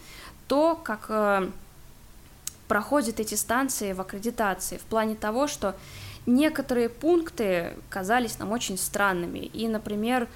то, 0.47 0.75
как 0.75 1.07
э, 1.09 1.49
проходят 2.67 3.19
эти 3.19 3.33
станции 3.33 3.93
в 3.93 4.01
аккредитации, 4.01 4.77
в 4.77 4.83
плане 4.83 5.15
того, 5.15 5.47
что 5.47 5.75
некоторые 6.27 6.89
пункты 6.89 7.73
казались 7.89 8.37
нам 8.37 8.51
очень 8.51 8.77
странными. 8.77 9.39
И, 9.39 9.67
например, 9.67 10.27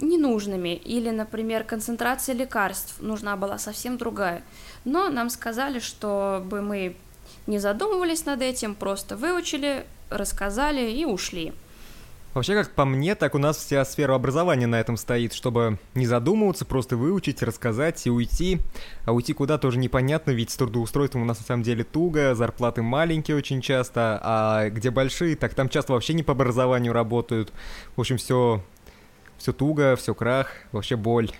ненужными, 0.00 0.74
или, 0.74 1.10
например, 1.10 1.64
концентрация 1.64 2.34
лекарств 2.34 2.96
нужна 3.00 3.36
была 3.36 3.58
совсем 3.58 3.98
другая. 3.98 4.42
Но 4.84 5.08
нам 5.08 5.30
сказали, 5.30 5.78
чтобы 5.78 6.62
мы 6.62 6.96
не 7.46 7.58
задумывались 7.58 8.24
над 8.24 8.42
этим, 8.42 8.74
просто 8.74 9.16
выучили, 9.16 9.84
рассказали 10.10 10.90
и 10.90 11.04
ушли. 11.04 11.52
Вообще, 12.34 12.54
как 12.54 12.70
по 12.70 12.86
мне, 12.86 13.14
так 13.14 13.34
у 13.34 13.38
нас 13.38 13.58
вся 13.58 13.84
сфера 13.84 14.14
образования 14.14 14.66
на 14.66 14.80
этом 14.80 14.96
стоит, 14.96 15.34
чтобы 15.34 15.78
не 15.94 16.06
задумываться, 16.06 16.64
просто 16.64 16.96
выучить, 16.96 17.42
рассказать 17.42 18.06
и 18.06 18.10
уйти. 18.10 18.58
А 19.04 19.12
уйти 19.12 19.34
куда 19.34 19.58
тоже 19.58 19.78
непонятно, 19.78 20.30
ведь 20.30 20.50
с 20.50 20.56
трудоустройством 20.56 21.22
у 21.22 21.24
нас 21.26 21.40
на 21.40 21.44
самом 21.44 21.62
деле 21.62 21.84
туго, 21.84 22.34
зарплаты 22.34 22.80
маленькие 22.80 23.36
очень 23.36 23.60
часто, 23.60 24.18
а 24.22 24.70
где 24.70 24.90
большие, 24.90 25.36
так 25.36 25.52
там 25.52 25.68
часто 25.68 25.92
вообще 25.92 26.14
не 26.14 26.22
по 26.22 26.32
образованию 26.32 26.94
работают. 26.94 27.52
В 27.96 28.00
общем, 28.00 28.16
все 28.16 28.62
все 29.42 29.52
туго, 29.52 29.96
все 29.96 30.14
крах, 30.14 30.52
вообще 30.70 30.94
боль. 30.94 31.32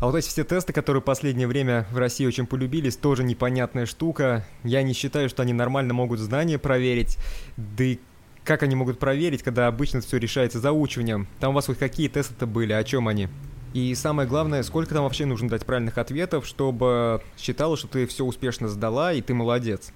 А 0.00 0.06
вот 0.06 0.14
эти 0.16 0.28
все 0.28 0.44
тесты, 0.44 0.74
которые 0.74 1.00
в 1.00 1.04
последнее 1.04 1.46
время 1.48 1.86
в 1.90 1.96
России 1.96 2.26
очень 2.26 2.46
полюбились, 2.46 2.96
тоже 2.96 3.24
непонятная 3.24 3.86
штука. 3.86 4.44
Я 4.64 4.82
не 4.82 4.92
считаю, 4.92 5.30
что 5.30 5.42
они 5.42 5.54
нормально 5.54 5.94
могут 5.94 6.20
знания 6.20 6.58
проверить. 6.58 7.16
Да 7.56 7.84
и 7.84 7.98
как 8.44 8.62
они 8.62 8.74
могут 8.74 8.98
проверить, 8.98 9.42
когда 9.42 9.66
обычно 9.66 10.02
все 10.02 10.18
решается 10.18 10.60
заучиванием? 10.60 11.26
Там 11.40 11.52
у 11.52 11.54
вас 11.54 11.66
хоть 11.66 11.78
какие 11.78 12.08
тесты-то 12.08 12.46
были, 12.46 12.74
о 12.74 12.84
чем 12.84 13.08
они? 13.08 13.28
И 13.72 13.94
самое 13.94 14.28
главное, 14.28 14.62
сколько 14.62 14.92
там 14.92 15.04
вообще 15.04 15.24
нужно 15.24 15.48
дать 15.48 15.64
правильных 15.64 15.96
ответов, 15.96 16.46
чтобы 16.46 17.22
считала, 17.38 17.78
что 17.78 17.88
ты 17.88 18.06
все 18.06 18.26
успешно 18.26 18.68
сдала 18.68 19.14
и 19.14 19.22
ты 19.22 19.32
молодец. 19.32 19.92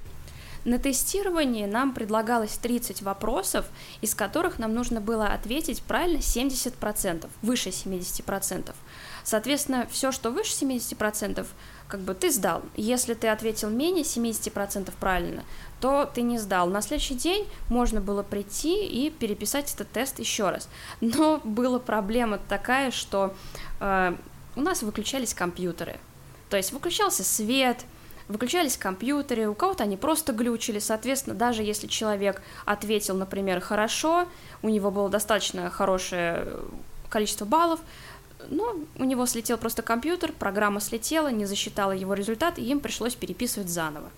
На 0.67 0.81
тестировании 0.81 1.65
нам 1.65 1.95
предлагалось 1.95 2.59
30 2.59 3.03
вопросов, 3.03 3.67
из 4.01 4.17
которых 4.17 4.59
нам 4.59 4.75
нужно 4.75 5.01
было 5.01 5.29
ответить 5.29 5.81
правильно 5.81 6.19
70%, 6.19 7.29
выше 7.41 7.69
70%. 7.69 8.75
Соответственно, 9.23 9.87
все, 9.89 10.11
что 10.11 10.33
выше 10.33 10.51
70%, 10.65 11.47
как 11.87 12.01
бы 12.01 12.15
ты 12.15 12.33
сдал. 12.33 12.63
Если 12.75 13.15
ты 13.15 13.29
ответил 13.29 13.71
менее 13.71 14.03
70% 14.03 14.93
правильно, 14.99 15.45
то 15.81 16.11
ты 16.13 16.23
не 16.23 16.37
сдал. 16.37 16.69
На 16.69 16.83
следующий 16.83 17.15
день 17.15 17.47
можно 17.69 18.01
было 18.01 18.25
прийти 18.25 18.87
и 18.87 19.11
переписать 19.11 19.73
этот 19.73 19.89
тест 19.93 20.19
еще 20.19 20.51
раз. 20.51 20.69
Но 21.01 21.41
была 21.45 21.79
проблема 21.79 22.41
такая, 22.49 22.91
что 22.91 23.33
э, 23.79 24.17
у 24.57 24.61
нас 24.61 24.83
выключались 24.83 25.33
компьютеры. 25.33 26.01
То 26.51 26.57
есть 26.57 26.73
выключался 26.73 27.23
свет, 27.23 27.85
выключались 28.29 28.77
компьютеры, 28.77 29.49
у 29.49 29.55
кого-то 29.55 29.85
они 29.85 29.97
просто 29.97 30.33
глючили, 30.33 30.79
соответственно, 30.79 31.37
даже 31.37 31.63
если 31.63 31.87
человек 31.87 32.43
ответил, 32.65 33.17
например, 33.17 33.61
хорошо, 33.61 34.27
у 34.63 34.69
него 34.69 34.91
было 34.91 35.09
достаточно 35.09 35.71
хорошее 35.71 36.47
количество 37.09 37.45
баллов, 37.45 37.81
но 38.49 38.77
у 38.97 39.05
него 39.05 39.27
слетел 39.27 39.59
просто 39.59 39.83
компьютер, 39.83 40.33
программа 40.33 40.81
слетела, 40.81 41.29
не 41.29 41.47
засчитала 41.47 41.93
его 41.93 42.15
результат, 42.15 42.59
и 42.59 42.65
им 42.65 42.81
пришлось 42.81 43.15
переписывать 43.15 43.69
заново. 43.69 44.11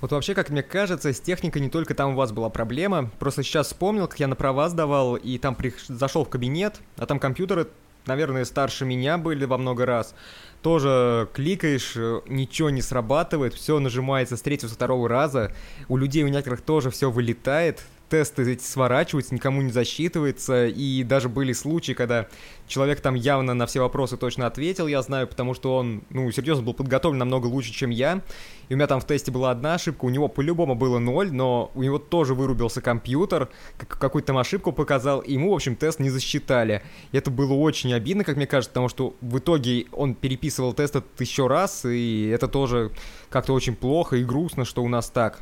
Вот 0.00 0.12
вообще, 0.12 0.34
как 0.34 0.48
мне 0.48 0.62
кажется, 0.62 1.12
с 1.12 1.20
техникой 1.20 1.60
не 1.60 1.68
только 1.68 1.94
там 1.94 2.12
у 2.12 2.16
вас 2.16 2.32
была 2.32 2.48
проблема. 2.48 3.10
Просто 3.18 3.42
сейчас 3.42 3.66
вспомнил, 3.66 4.08
как 4.08 4.18
я 4.18 4.28
на 4.28 4.34
права 4.34 4.70
сдавал, 4.70 5.16
и 5.16 5.36
там 5.36 5.54
при... 5.54 5.74
зашел 5.88 6.24
в 6.24 6.30
кабинет, 6.30 6.80
а 6.96 7.04
там 7.04 7.18
компьютеры, 7.18 7.68
наверное, 8.06 8.46
старше 8.46 8.86
меня 8.86 9.18
были 9.18 9.44
во 9.44 9.58
много 9.58 9.84
раз 9.84 10.14
тоже 10.62 11.28
кликаешь, 11.32 11.92
э, 11.96 12.20
ничего 12.26 12.70
не 12.70 12.82
срабатывает, 12.82 13.54
все 13.54 13.78
нажимается 13.78 14.36
с 14.36 14.42
третьего, 14.42 14.68
со 14.68 14.74
второго 14.74 15.08
раза, 15.08 15.52
у 15.88 15.96
людей 15.96 16.22
у 16.24 16.28
некоторых 16.28 16.60
тоже 16.60 16.90
все 16.90 17.10
вылетает, 17.10 17.82
тесты 18.10 18.52
эти 18.52 18.62
сворачиваются, 18.62 19.34
никому 19.34 19.62
не 19.62 19.70
засчитывается, 19.70 20.66
и 20.66 21.02
даже 21.04 21.28
были 21.28 21.52
случаи, 21.52 21.92
когда 21.92 22.26
человек 22.66 23.00
там 23.00 23.14
явно 23.14 23.54
на 23.54 23.66
все 23.66 23.80
вопросы 23.80 24.16
точно 24.16 24.46
ответил, 24.46 24.86
я 24.86 25.00
знаю, 25.02 25.26
потому 25.26 25.54
что 25.54 25.76
он, 25.76 26.02
ну, 26.10 26.30
серьезно 26.30 26.64
был 26.64 26.74
подготовлен 26.74 27.18
намного 27.18 27.46
лучше, 27.46 27.72
чем 27.72 27.90
я, 27.90 28.22
и 28.68 28.74
у 28.74 28.76
меня 28.76 28.86
там 28.86 29.00
в 29.00 29.06
тесте 29.06 29.30
была 29.30 29.50
одна 29.50 29.74
ошибка, 29.74 30.04
у 30.04 30.10
него 30.10 30.28
по-любому 30.28 30.74
было 30.74 30.98
ноль, 30.98 31.32
но 31.32 31.70
у 31.74 31.82
него 31.82 31.98
тоже 31.98 32.34
вырубился 32.34 32.80
компьютер, 32.80 33.48
какую-то 33.78 34.28
там 34.28 34.38
ошибку 34.38 34.72
показал, 34.72 35.20
и 35.20 35.32
ему, 35.32 35.52
в 35.52 35.54
общем, 35.54 35.76
тест 35.76 36.00
не 36.00 36.10
засчитали. 36.10 36.82
И 37.12 37.16
это 37.16 37.30
было 37.30 37.54
очень 37.54 37.92
обидно, 37.92 38.24
как 38.24 38.36
мне 38.36 38.46
кажется, 38.46 38.70
потому 38.70 38.88
что 38.88 39.14
в 39.20 39.38
итоге 39.38 39.86
он 39.92 40.14
переписывал 40.14 40.72
тест 40.72 40.96
этот 40.96 41.20
еще 41.20 41.46
раз, 41.46 41.84
и 41.84 42.28
это 42.28 42.48
тоже 42.48 42.92
как-то 43.28 43.54
очень 43.54 43.74
плохо 43.74 44.16
и 44.16 44.24
грустно, 44.24 44.64
что 44.64 44.82
у 44.82 44.88
нас 44.88 45.10
так. 45.10 45.40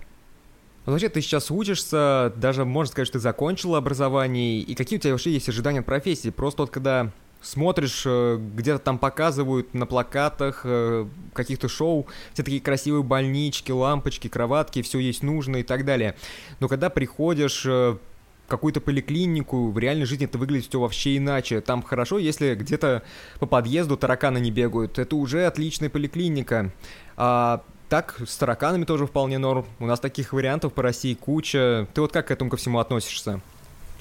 Ну, 0.89 0.93
вообще, 0.93 1.11
ты 1.11 1.21
сейчас 1.21 1.51
учишься, 1.51 2.33
даже 2.37 2.65
можно 2.65 2.91
сказать, 2.91 3.09
что 3.09 3.19
ты 3.19 3.23
закончил 3.23 3.75
образование, 3.75 4.61
и 4.61 4.75
какие 4.75 4.99
у 4.99 5.03
тебя 5.03 5.13
вообще 5.13 5.33
есть 5.33 5.47
ожидания 5.47 5.81
от 5.81 5.85
профессии? 5.85 6.31
Просто 6.31 6.63
вот 6.63 6.71
когда 6.71 7.11
смотришь, 7.43 8.05
э, 8.07 8.39
где-то 8.39 8.79
там 8.79 8.99
показывают 8.99 9.75
на 9.75 9.85
плакатах 9.85 10.63
э, 10.65 11.07
каких-то 11.35 11.69
шоу, 11.69 12.07
все 12.33 12.43
такие 12.43 12.63
красивые 12.63 13.03
больнички, 13.03 13.71
лампочки, 13.71 14.29
кроватки, 14.29 14.81
все 14.81 14.99
есть 14.99 15.23
нужно 15.23 15.59
и 15.59 15.63
так 15.63 15.85
далее. 15.85 16.17
Но 16.59 16.69
когда 16.69 16.89
приходишь 16.89 17.67
э, 17.67 17.99
в 18.47 18.49
какую-то 18.49 18.81
поликлинику, 18.81 19.71
в 19.71 19.79
реальной 19.79 20.07
жизни 20.07 20.25
это 20.25 20.39
выглядит 20.39 20.71
все 20.71 20.81
вообще 20.81 21.19
иначе. 21.19 21.61
Там 21.61 21.83
хорошо, 21.83 22.17
если 22.17 22.55
где-то 22.55 23.03
по 23.41 23.45
подъезду 23.45 23.99
тараканы 23.99 24.39
не 24.39 24.51
бегают. 24.51 24.99
Это 24.99 25.17
уже 25.17 25.45
отличная 25.45 25.91
поликлиника. 25.91 26.73
А 27.15 27.63
так, 27.89 28.17
с 28.27 28.37
тараканами 28.37 28.85
тоже 28.85 29.07
вполне 29.07 29.39
норм. 29.39 29.67
У 29.79 29.87
нас 29.87 30.01
таких 30.01 30.33
вариантов 30.33 30.73
по 30.73 30.83
России 30.83 31.15
куча. 31.15 31.89
Ты 31.95 32.01
вот 32.01 32.13
как 32.13 32.29
к 32.29 32.31
этому 32.31 32.51
ко 32.51 32.57
всему 32.57 32.79
относишься? 32.79 33.41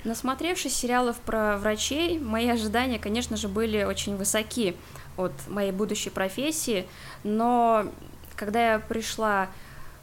Насмотревшись 0.04 0.76
сериалов 0.76 1.18
про 1.18 1.58
врачей, 1.58 2.20
мои 2.20 2.48
ожидания, 2.50 3.00
конечно 3.00 3.36
же, 3.36 3.48
были 3.48 3.84
очень 3.84 4.16
высоки 4.16 4.76
от 5.18 5.34
моей 5.48 5.72
будущей 5.72 6.10
профессии, 6.10 6.88
но 7.24 7.92
когда 8.36 8.74
я 8.74 8.80
пришла 8.80 9.50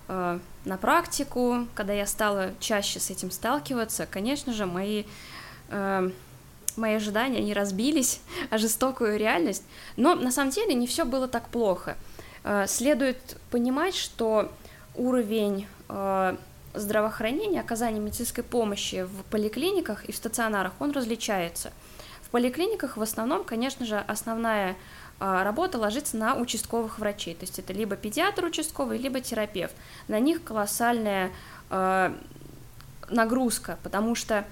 э, 0.08 0.38
на 0.64 0.76
практику, 0.76 1.68
когда 1.74 1.92
я 1.92 2.06
стала 2.06 2.50
чаще 2.58 2.98
с 2.98 3.10
этим 3.10 3.30
сталкиваться, 3.30 4.06
конечно 4.06 4.52
же, 4.52 4.66
мои 4.66 5.04
э, 5.68 6.10
мои 6.76 6.94
ожидания 6.94 7.40
не 7.40 7.54
разбились 7.54 8.20
о 8.50 8.58
жестокую 8.58 9.18
реальность, 9.18 9.62
но 9.96 10.14
на 10.14 10.32
самом 10.32 10.50
деле 10.50 10.74
не 10.74 10.86
все 10.86 11.04
было 11.04 11.28
так 11.28 11.48
плохо. 11.48 11.96
Э, 12.44 12.66
следует 12.68 13.18
понимать, 13.50 13.94
что 13.94 14.52
уровень 14.94 15.66
э, 15.88 16.36
здравоохранения, 16.74 17.60
оказания 17.60 18.00
медицинской 18.00 18.44
помощи 18.44 19.04
в 19.04 19.24
поликлиниках 19.30 20.04
и 20.04 20.12
в 20.12 20.16
стационарах, 20.16 20.72
он 20.78 20.92
различается. 20.92 21.72
В 22.22 22.30
поликлиниках 22.30 22.96
в 22.96 23.02
основном, 23.02 23.44
конечно 23.44 23.86
же, 23.86 23.98
основная 23.98 24.76
а, 25.20 25.44
работа 25.44 25.78
ложится 25.78 26.16
на 26.16 26.34
участковых 26.34 26.98
врачей, 26.98 27.34
то 27.34 27.42
есть 27.42 27.58
это 27.58 27.72
либо 27.72 27.94
педиатр 27.96 28.44
участковый, 28.44 28.98
либо 28.98 29.20
терапевт. 29.20 29.74
На 30.08 30.18
них 30.18 30.42
колоссальная 30.42 31.30
э, 31.70 32.12
нагрузка, 33.08 33.78
потому 33.84 34.16
что 34.16 34.38
э, 34.38 34.44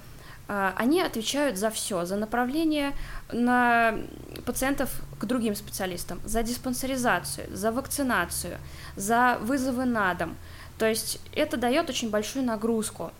они 0.48 1.00
отвечают 1.00 1.56
за 1.56 1.70
все, 1.70 2.04
за 2.04 2.16
направление 2.16 2.92
на 3.32 3.98
пациентов 4.44 4.90
к 5.18 5.24
другим 5.24 5.54
специалистам, 5.54 6.20
за 6.24 6.42
диспансеризацию, 6.42 7.46
за 7.54 7.72
вакцинацию, 7.72 8.58
за 8.96 9.38
вызовы 9.40 9.84
на 9.84 10.14
дом– 10.14 10.36
то 10.82 10.88
есть 10.88 11.20
это 11.32 11.56
дает 11.56 11.88
очень 11.90 12.10
большую 12.10 12.44
нагрузку. 12.44 13.12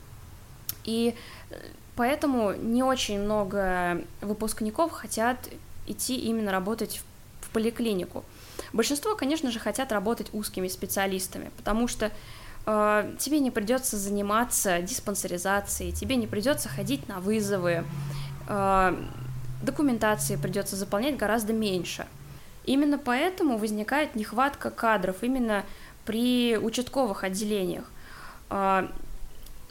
И 0.83 1.14
э, 1.50 1.55
поэтому 1.95 2.55
не 2.55 2.83
очень 2.83 3.21
много 3.21 4.02
выпускников 4.21 4.91
хотят 4.91 5.38
идти 5.87 6.17
именно 6.17 6.50
работать 6.50 7.00
в, 7.41 7.50
поликлинику. 7.50 8.25
Большинство, 8.73 9.14
конечно 9.14 9.52
же, 9.52 9.61
хотят 9.61 9.93
работать 9.93 10.26
узкими 10.33 10.67
специалистами, 10.67 11.52
потому 11.57 11.87
что 11.87 12.11
тебе 12.64 13.40
не 13.40 13.50
придется 13.50 13.97
заниматься 13.97 14.81
диспансеризацией, 14.81 15.92
тебе 15.92 16.16
не 16.16 16.26
придется 16.26 16.69
ходить 16.69 17.09
на 17.09 17.19
вызовы, 17.19 17.85
э, 18.49 18.97
документации 19.62 20.37
придется 20.37 20.76
заполнять 20.76 21.16
гораздо 21.16 21.52
меньше. 21.52 22.07
Именно 22.64 22.99
поэтому 22.99 23.59
возникает 23.59 24.14
нехватка 24.14 24.71
кадров, 24.71 25.16
именно 25.23 25.64
при 26.04 26.57
участковых 26.57 27.25
отделениях. 27.25 27.85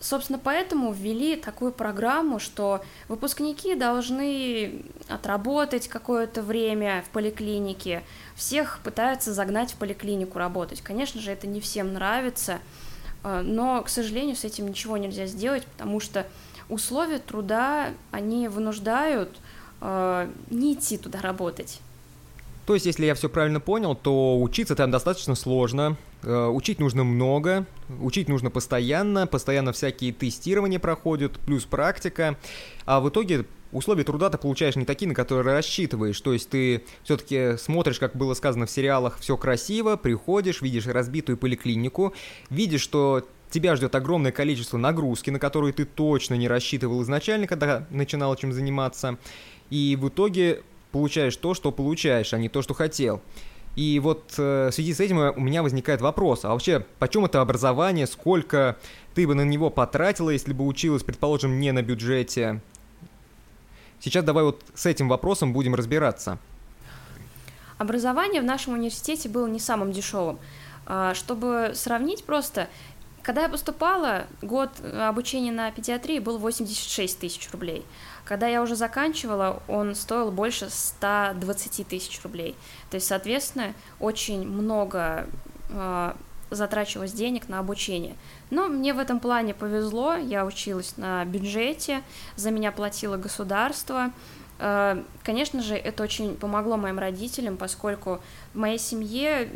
Собственно, 0.02 0.40
поэтому 0.40 0.92
ввели 0.92 1.36
такую 1.36 1.72
программу, 1.72 2.40
что 2.40 2.84
выпускники 3.08 3.76
должны 3.76 4.82
отработать 5.08 5.88
какое-то 5.88 6.42
время 6.42 7.04
в 7.08 7.12
поликлинике, 7.12 8.02
всех 8.36 8.80
пытаются 8.84 9.32
загнать 9.32 9.74
в 9.74 9.76
поликлинику 9.76 10.40
работать. 10.40 10.82
Конечно 10.82 11.22
же, 11.22 11.30
это 11.30 11.46
не 11.46 11.62
всем 11.62 11.94
нравится, 11.94 12.58
а, 13.24 13.44
но, 13.44 13.84
к 13.84 13.90
сожалению, 13.90 14.36
с 14.36 14.44
этим 14.44 14.68
ничего 14.68 14.98
нельзя 14.98 15.28
сделать, 15.28 15.68
потому 15.68 16.00
что 16.00 16.26
условия 16.68 17.20
труда, 17.20 17.90
они 18.10 18.48
вынуждают 18.48 19.38
а, 19.82 20.28
не 20.50 20.74
идти 20.74 20.98
туда 20.98 21.22
работать. 21.22 21.80
То 22.72 22.76
есть, 22.76 22.86
если 22.86 23.06
я 23.06 23.16
все 23.16 23.28
правильно 23.28 23.60
понял, 23.60 23.96
то 23.96 24.40
учиться 24.42 24.78
там 24.78 24.92
достаточно 24.92 25.36
сложно, 25.36 25.98
э, 26.24 26.46
учить 26.46 26.80
нужно 26.80 27.04
много, 27.04 27.66
учить 28.00 28.30
нужно 28.30 28.50
постоянно, 28.50 29.28
постоянно 29.28 29.74
всякие 29.74 30.14
тестирования 30.14 30.80
проходят, 30.80 31.38
плюс 31.42 31.66
практика, 31.66 32.38
а 32.86 33.02
в 33.02 33.10
итоге 33.10 33.44
условия 33.74 34.06
труда 34.06 34.30
ты 34.30 34.38
получаешь 34.38 34.78
не 34.78 34.86
такие, 34.86 35.10
на 35.10 35.16
которые 35.16 35.44
рассчитываешь. 35.54 36.22
То 36.22 36.32
есть 36.32 36.48
ты 36.48 36.86
все-таки 37.04 37.58
смотришь, 37.58 38.00
как 38.00 38.16
было 38.16 38.36
сказано 38.36 38.68
в 38.68 38.72
сериалах, 38.72 39.18
все 39.20 39.36
красиво, 39.36 39.98
приходишь, 39.98 40.62
видишь 40.62 40.88
разбитую 40.88 41.38
поликлинику, 41.38 42.14
видишь, 42.50 42.80
что 42.80 43.28
тебя 43.50 43.76
ждет 43.76 43.94
огромное 43.96 44.32
количество 44.32 44.78
нагрузки, 44.78 45.30
на 45.30 45.40
которые 45.40 45.74
ты 45.74 45.84
точно 45.84 46.36
не 46.36 46.48
рассчитывал 46.48 47.04
изначально, 47.04 47.48
когда 47.48 47.86
начинал 47.90 48.34
этим 48.34 48.54
заниматься. 48.54 49.18
И 49.70 49.98
в 50.00 50.08
итоге 50.08 50.64
получаешь 50.92 51.36
то, 51.36 51.54
что 51.54 51.72
получаешь, 51.72 52.34
а 52.34 52.38
не 52.38 52.50
то, 52.50 52.62
что 52.62 52.74
хотел. 52.74 53.22
И 53.76 54.00
вот 54.00 54.34
э, 54.38 54.70
в 54.70 54.74
связи 54.74 54.94
с 54.94 55.00
этим 55.00 55.18
у 55.18 55.40
меня 55.40 55.64
возникает 55.64 56.02
вопрос, 56.02 56.44
а 56.44 56.50
вообще, 56.50 56.86
почем 57.00 57.26
это 57.26 57.40
образование, 57.40 58.06
сколько 58.06 58.78
ты 59.14 59.26
бы 59.26 59.34
на 59.34 59.44
него 59.44 59.70
потратила, 59.70 60.30
если 60.30 60.52
бы 60.52 60.66
училась, 60.66 61.04
предположим, 61.04 61.60
не 61.60 61.72
на 61.72 61.82
бюджете? 61.82 62.62
Сейчас 64.02 64.26
давай 64.26 64.44
вот 64.44 64.62
с 64.74 64.86
этим 64.86 65.08
вопросом 65.08 65.54
будем 65.54 65.76
разбираться. 65.76 66.38
Образование 67.78 68.42
в 68.42 68.46
нашем 68.46 68.74
университете 68.74 69.30
было 69.30 69.48
не 69.48 69.60
самым 69.60 69.92
дешевым. 69.92 70.38
А, 70.86 71.14
чтобы 71.14 71.72
сравнить 71.74 72.24
просто, 72.24 72.68
когда 73.24 73.44
я 73.44 73.50
поступала, 73.50 74.28
год 74.42 74.70
обучения 75.00 75.52
на 75.52 75.72
педиатрии 75.72 76.20
был 76.20 76.38
86 76.38 77.20
тысяч 77.20 77.50
рублей– 77.52 77.86
когда 78.24 78.48
я 78.48 78.62
уже 78.62 78.76
заканчивала, 78.76 79.62
он 79.68 79.96
стоил 79.96 80.32
больше 80.32 80.70
120 80.70 81.88
тысяч 81.88 82.22
рублей. 82.24 82.56
То 82.90 82.96
есть, 82.96 83.08
соответственно, 83.08 83.74
очень 84.00 84.48
много 84.48 85.28
э, 85.70 86.14
затрачивалось 86.50 87.14
денег 87.14 87.50
на 87.50 87.60
обучение. 87.60 88.16
Но 88.50 88.68
мне 88.68 88.94
в 88.94 89.00
этом 89.00 89.20
плане 89.20 89.54
повезло, 89.54 90.16
я 90.16 90.46
училась 90.46 90.98
на 90.98 91.26
бюджете, 91.26 92.04
за 92.36 92.52
меня 92.52 92.72
платило 92.72 93.18
государство. 93.18 94.12
Э, 94.60 95.04
конечно 95.24 95.62
же, 95.62 95.76
это 95.76 96.04
очень 96.04 96.38
помогло 96.38 96.78
моим 96.78 97.00
родителям, 97.00 97.58
поскольку 97.58 98.22
в 98.54 98.58
моей 98.58 98.78
семье 98.78 99.50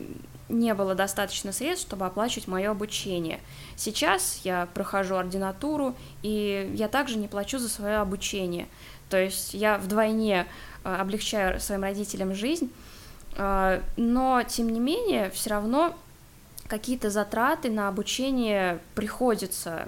не 0.50 0.74
было 0.74 0.96
достаточно 0.96 1.52
средств, 1.52 1.88
чтобы 1.88 2.06
оплачивать 2.06 2.48
мое 2.48 2.72
обучение. 2.72 3.40
Сейчас 3.76 4.42
я 4.44 4.68
прохожу 4.74 5.16
ординатуру, 5.16 5.96
и 6.22 6.72
я 6.76 6.88
также 6.88 7.18
не 7.18 7.28
плачу 7.28 7.58
за 7.58 7.70
свое 7.70 7.98
обучение. 7.98 8.68
То 9.10 9.18
есть 9.18 9.54
я 9.54 9.78
вдвойне 9.78 10.48
э, 10.84 10.96
облегчаю 10.96 11.60
своим 11.60 11.84
родителям 11.84 12.36
жизнь, 12.36 12.72
э, 13.38 13.82
но 13.98 14.44
тем 14.44 14.70
не 14.70 14.80
менее 14.80 15.30
все 15.32 15.52
равно 15.52 15.96
какие-то 16.68 17.10
затраты 17.10 17.70
на 17.70 17.88
обучение 17.88 18.80
приходится 18.96 19.88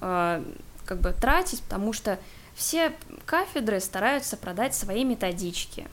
э, 0.00 0.42
как 0.84 1.00
бы 1.00 1.12
тратить, 1.12 1.62
потому 1.62 1.92
что 1.92 2.18
все 2.54 2.92
кафедры 3.26 3.80
стараются 3.80 4.36
продать 4.36 4.74
свои 4.74 5.04
методички. 5.04 5.88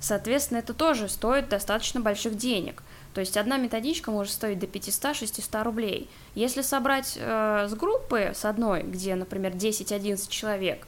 Соответственно, 0.00 0.58
это 0.58 0.74
тоже 0.74 1.08
стоит 1.08 1.48
достаточно 1.48 2.00
больших 2.00 2.36
денег. 2.36 2.82
То 3.18 3.22
есть 3.22 3.36
одна 3.36 3.56
методичка 3.56 4.12
может 4.12 4.32
стоить 4.32 4.60
до 4.60 4.66
500-600 4.66 5.64
рублей. 5.64 6.08
Если 6.36 6.62
собрать 6.62 7.18
э, 7.20 7.66
с 7.68 7.74
группы, 7.74 8.30
с 8.32 8.44
одной, 8.44 8.84
где, 8.84 9.16
например, 9.16 9.54
10-11 9.54 10.30
человек, 10.30 10.86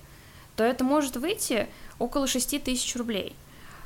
то 0.54 0.62
это 0.62 0.84
может 0.84 1.16
выйти 1.16 1.66
около 1.98 2.28
6 2.28 2.62
тысяч 2.62 2.94
рублей. 2.94 3.34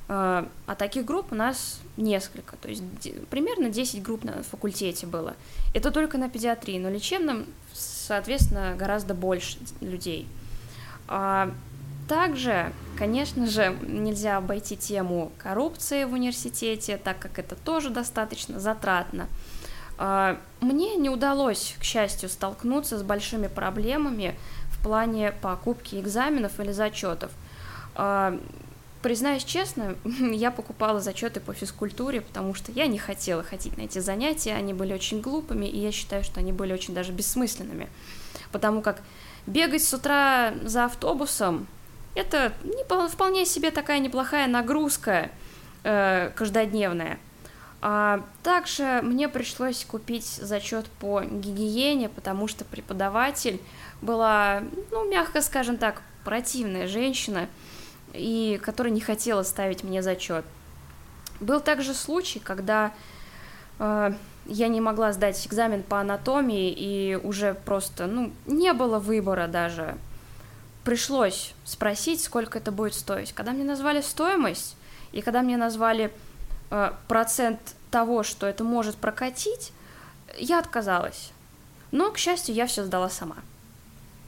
Э, 0.09 0.45
а 0.67 0.75
таких 0.75 1.07
групп 1.07 1.33
у 1.33 1.35
нас 1.35 1.81
несколько, 1.97 2.57
то 2.59 2.69
есть 2.69 2.83
примерно 3.31 3.71
10 3.71 4.03
групп 4.03 4.25
на 4.25 4.43
факультете 4.43 5.07
было. 5.07 5.37
Это 5.73 5.91
только 5.91 6.19
на 6.19 6.29
педиатрии, 6.29 6.79
но 6.79 6.91
лечебном, 6.91 7.47
соответственно, 7.73 8.77
гораздо 8.77 9.15
больше 9.15 9.57
людей. 9.81 10.29
А, 11.09 11.51
также, 12.11 12.75
конечно 12.97 13.47
же, 13.47 13.77
нельзя 13.83 14.37
обойти 14.37 14.77
тему 14.77 15.33
коррупции 15.39 16.05
в 16.05 16.13
университете, 16.13 16.97
так 16.97 17.19
как 17.19 17.39
это 17.39 17.57
тоже 17.57 17.91
достаточно 17.91 18.61
затратно. 18.61 19.29
А, 19.97 20.39
мне 20.61 20.97
не 20.97 21.11
удалось, 21.11 21.77
к 21.79 21.85
счастью, 21.85 22.29
столкнуться 22.29 22.99
с 22.99 23.03
большими 23.03 23.47
проблемами 23.47 24.37
в 24.71 24.83
плане 24.83 25.33
покупки 25.33 25.97
экзаменов 25.97 26.59
или 26.61 26.73
зачетов. 26.73 27.31
А, 27.95 28.39
признаюсь 29.03 29.45
честно, 29.45 29.97
я 30.33 30.51
покупала 30.51 31.01
зачеты 31.01 31.41
по 31.41 31.53
физкультуре, 31.53 32.21
потому 32.23 32.55
что 32.55 32.73
я 32.73 32.87
не 32.87 32.99
хотела 32.99 33.43
ходить 33.43 33.77
на 33.77 33.83
эти 33.83 33.99
занятия, 33.99 34.55
они 34.55 34.75
были 34.75 34.93
очень 34.93 35.21
глупыми, 35.21 35.67
и 35.67 35.79
я 35.79 35.93
считаю, 35.93 36.25
что 36.25 36.41
они 36.41 36.53
были 36.53 36.73
очень 36.73 36.95
даже 36.95 37.13
бессмысленными. 37.13 37.89
Потому 38.51 38.83
как 38.83 39.03
бегать 39.47 39.85
с 39.85 39.93
утра 39.93 40.55
за 40.65 40.87
автобусом 40.87 41.67
это 42.15 42.53
не, 42.63 43.09
вполне 43.09 43.45
себе 43.45 43.71
такая 43.71 43.99
неплохая 43.99 44.47
нагрузка 44.47 45.31
э, 45.83 46.31
каждодневная. 46.35 47.19
А 47.83 48.25
также 48.43 49.01
мне 49.03 49.29
пришлось 49.29 49.85
купить 49.85 50.25
зачет 50.27 50.87
по 51.01 51.21
гигиене, 51.23 52.09
потому 52.09 52.49
что 52.49 52.65
преподаватель 52.65 53.61
была, 54.01 54.63
ну, 54.91 55.09
мягко 55.09 55.43
скажем 55.43 55.77
так, 55.77 56.01
противная 56.25 56.87
женщина, 56.87 57.47
и 58.15 58.59
которая 58.63 58.93
не 58.93 59.01
хотела 59.01 59.43
ставить 59.43 59.85
мне 59.85 60.03
зачет. 60.03 60.45
Был 61.41 61.61
также 61.61 61.93
случай, 61.93 62.39
когда 62.39 62.93
э, 63.79 64.13
я 64.47 64.69
не 64.69 64.81
могла 64.81 65.13
сдать 65.13 65.47
экзамен 65.47 65.83
по 65.83 66.01
анатомии, 66.01 66.71
и 66.71 67.17
уже 67.17 67.55
просто, 67.55 68.07
ну, 68.07 68.33
не 68.47 68.73
было 68.73 68.99
выбора 68.99 69.47
даже. 69.47 69.97
Пришлось 70.85 71.55
спросить, 71.65 72.23
сколько 72.23 72.59
это 72.59 72.71
будет 72.71 72.95
стоить. 72.95 73.33
Когда 73.33 73.53
мне 73.53 73.65
назвали 73.65 74.01
стоимость, 74.01 74.77
и 75.13 75.23
когда 75.23 75.43
мне 75.43 75.57
назвали 75.57 76.13
Э, 76.71 76.93
процент 77.07 77.61
того, 77.93 78.25
что 78.25 78.49
это 78.49 78.65
может 78.65 78.97
прокатить, 78.97 79.73
я 80.37 80.59
отказалась. 80.59 81.31
Но, 81.93 82.11
к 82.11 82.19
счастью, 82.19 82.55
я 82.57 82.67
все 82.67 82.85
сдала 82.85 83.09
сама. 83.09 83.37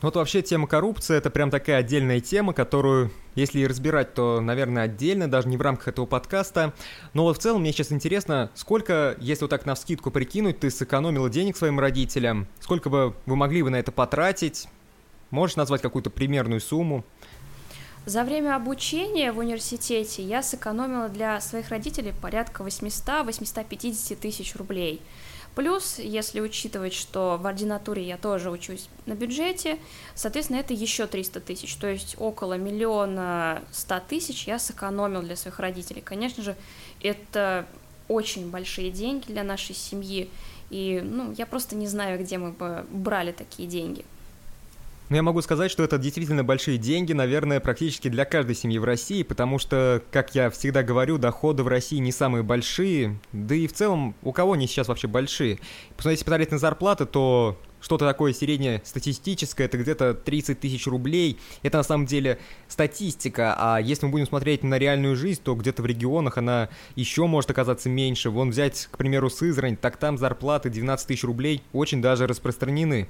Вот 0.00 0.14
вообще 0.14 0.42
тема 0.42 0.68
коррупции 0.68 1.16
это 1.16 1.30
прям 1.30 1.50
такая 1.50 1.78
отдельная 1.78 2.20
тема, 2.20 2.52
которую, 2.52 3.10
если 3.34 3.60
и 3.60 3.66
разбирать, 3.66 4.14
то, 4.14 4.40
наверное, 4.40 4.84
отдельно, 4.84 5.28
даже 5.28 5.48
не 5.48 5.56
в 5.56 5.62
рамках 5.62 5.88
этого 5.88 6.06
подкаста. 6.06 6.72
Но 7.14 7.24
вот 7.24 7.38
в 7.38 7.40
целом 7.40 7.62
мне 7.62 7.72
сейчас 7.72 7.90
интересно, 7.90 8.50
сколько, 8.54 9.16
если 9.18 9.44
вот 9.44 9.50
так 9.50 9.66
на 9.66 9.74
вскидку 9.74 10.12
прикинуть, 10.12 10.60
ты 10.60 10.70
сэкономила 10.70 11.28
денег 11.28 11.56
своим 11.56 11.80
родителям, 11.80 12.46
сколько 12.60 12.90
бы 12.90 13.14
вы 13.24 13.34
могли 13.34 13.64
бы 13.64 13.70
на 13.70 13.76
это 13.76 13.90
потратить? 13.90 14.68
Можешь 15.30 15.56
назвать 15.56 15.82
какую-то 15.82 16.10
примерную 16.10 16.60
сумму? 16.60 17.04
За 18.06 18.22
время 18.22 18.54
обучения 18.54 19.32
в 19.32 19.38
университете 19.38 20.22
я 20.22 20.40
сэкономила 20.40 21.08
для 21.08 21.40
своих 21.40 21.70
родителей 21.70 22.12
порядка 22.22 22.62
800-850 22.62 24.14
тысяч 24.14 24.54
рублей. 24.54 25.02
Плюс, 25.56 25.98
если 25.98 26.40
учитывать, 26.40 26.92
что 26.92 27.38
в 27.40 27.46
ординатуре 27.46 28.06
я 28.06 28.18
тоже 28.18 28.50
учусь 28.50 28.88
на 29.06 29.14
бюджете, 29.14 29.78
соответственно, 30.14 30.58
это 30.58 30.74
еще 30.74 31.06
300 31.06 31.40
тысяч, 31.40 31.74
то 31.76 31.88
есть 31.88 32.14
около 32.18 32.58
миллиона 32.58 33.62
ста 33.72 33.98
тысяч 33.98 34.46
я 34.46 34.58
сэкономил 34.58 35.22
для 35.22 35.34
своих 35.34 35.58
родителей. 35.58 36.02
Конечно 36.02 36.44
же, 36.44 36.54
это 37.00 37.66
очень 38.06 38.50
большие 38.50 38.90
деньги 38.90 39.26
для 39.26 39.42
нашей 39.42 39.74
семьи, 39.74 40.30
и 40.70 41.00
ну, 41.02 41.32
я 41.32 41.46
просто 41.46 41.74
не 41.74 41.88
знаю, 41.88 42.22
где 42.22 42.38
мы 42.38 42.52
бы 42.52 42.84
брали 42.90 43.32
такие 43.32 43.66
деньги. 43.66 44.04
Но 45.08 45.16
я 45.16 45.22
могу 45.22 45.40
сказать, 45.40 45.70
что 45.70 45.84
это 45.84 45.98
действительно 45.98 46.42
большие 46.42 46.78
деньги, 46.78 47.12
наверное, 47.12 47.60
практически 47.60 48.08
для 48.08 48.24
каждой 48.24 48.56
семьи 48.56 48.78
в 48.78 48.84
России, 48.84 49.22
потому 49.22 49.58
что, 49.58 50.02
как 50.10 50.34
я 50.34 50.50
всегда 50.50 50.82
говорю, 50.82 51.16
доходы 51.18 51.62
в 51.62 51.68
России 51.68 51.98
не 51.98 52.10
самые 52.10 52.42
большие, 52.42 53.18
да 53.32 53.54
и 53.54 53.68
в 53.68 53.72
целом 53.72 54.16
у 54.22 54.32
кого 54.32 54.54
они 54.54 54.66
сейчас 54.66 54.88
вообще 54.88 55.06
большие. 55.06 55.60
Если 56.04 56.24
посмотреть 56.24 56.50
на 56.50 56.58
зарплаты, 56.58 57.06
то 57.06 57.56
что-то 57.86 58.04
такое 58.04 58.32
среднестатистическое, 58.32 59.68
это 59.68 59.78
где-то 59.78 60.12
30 60.12 60.58
тысяч 60.58 60.88
рублей. 60.88 61.38
Это 61.62 61.78
на 61.78 61.84
самом 61.84 62.06
деле 62.06 62.40
статистика, 62.66 63.54
а 63.56 63.78
если 63.78 64.06
мы 64.06 64.12
будем 64.12 64.26
смотреть 64.26 64.64
на 64.64 64.76
реальную 64.76 65.14
жизнь, 65.14 65.40
то 65.40 65.54
где-то 65.54 65.82
в 65.82 65.86
регионах 65.86 66.36
она 66.36 66.68
еще 66.96 67.28
может 67.28 67.48
оказаться 67.52 67.88
меньше. 67.88 68.30
Вон 68.30 68.50
взять, 68.50 68.88
к 68.90 68.98
примеру, 68.98 69.30
Сызрань, 69.30 69.76
так 69.76 69.98
там 69.98 70.18
зарплаты 70.18 70.68
12 70.68 71.06
тысяч 71.06 71.22
рублей 71.22 71.62
очень 71.72 72.02
даже 72.02 72.26
распространены. 72.26 73.06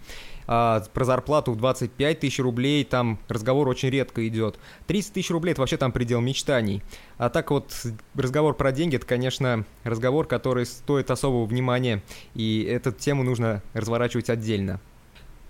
А 0.47 0.81
про 0.93 1.05
зарплату 1.07 1.53
в 1.53 1.57
25 1.57 2.21
тысяч 2.21 2.39
рублей 2.39 2.85
там 2.85 3.19
разговор 3.29 3.67
очень 3.69 3.89
редко 3.89 4.29
идет. 4.29 4.59
30 4.89 5.15
тысяч 5.15 5.31
рублей 5.31 5.53
это 5.53 5.63
вообще 5.63 5.79
там 5.79 5.91
предел 5.91 6.21
мечтаний. 6.21 6.83
А 7.19 7.31
так 7.31 7.51
вот 7.51 7.73
разговор 8.15 8.55
про 8.55 8.73
деньги, 8.73 8.97
это, 8.97 9.07
конечно, 9.07 9.65
разговор, 9.85 10.27
который 10.27 10.67
стоит 10.67 11.11
особого 11.11 11.47
внимания, 11.47 12.03
и 12.35 12.63
эту 12.63 12.93
тему 12.93 13.23
нужно 13.23 13.63
разворачивать 13.73 14.29
отдельно. 14.29 14.66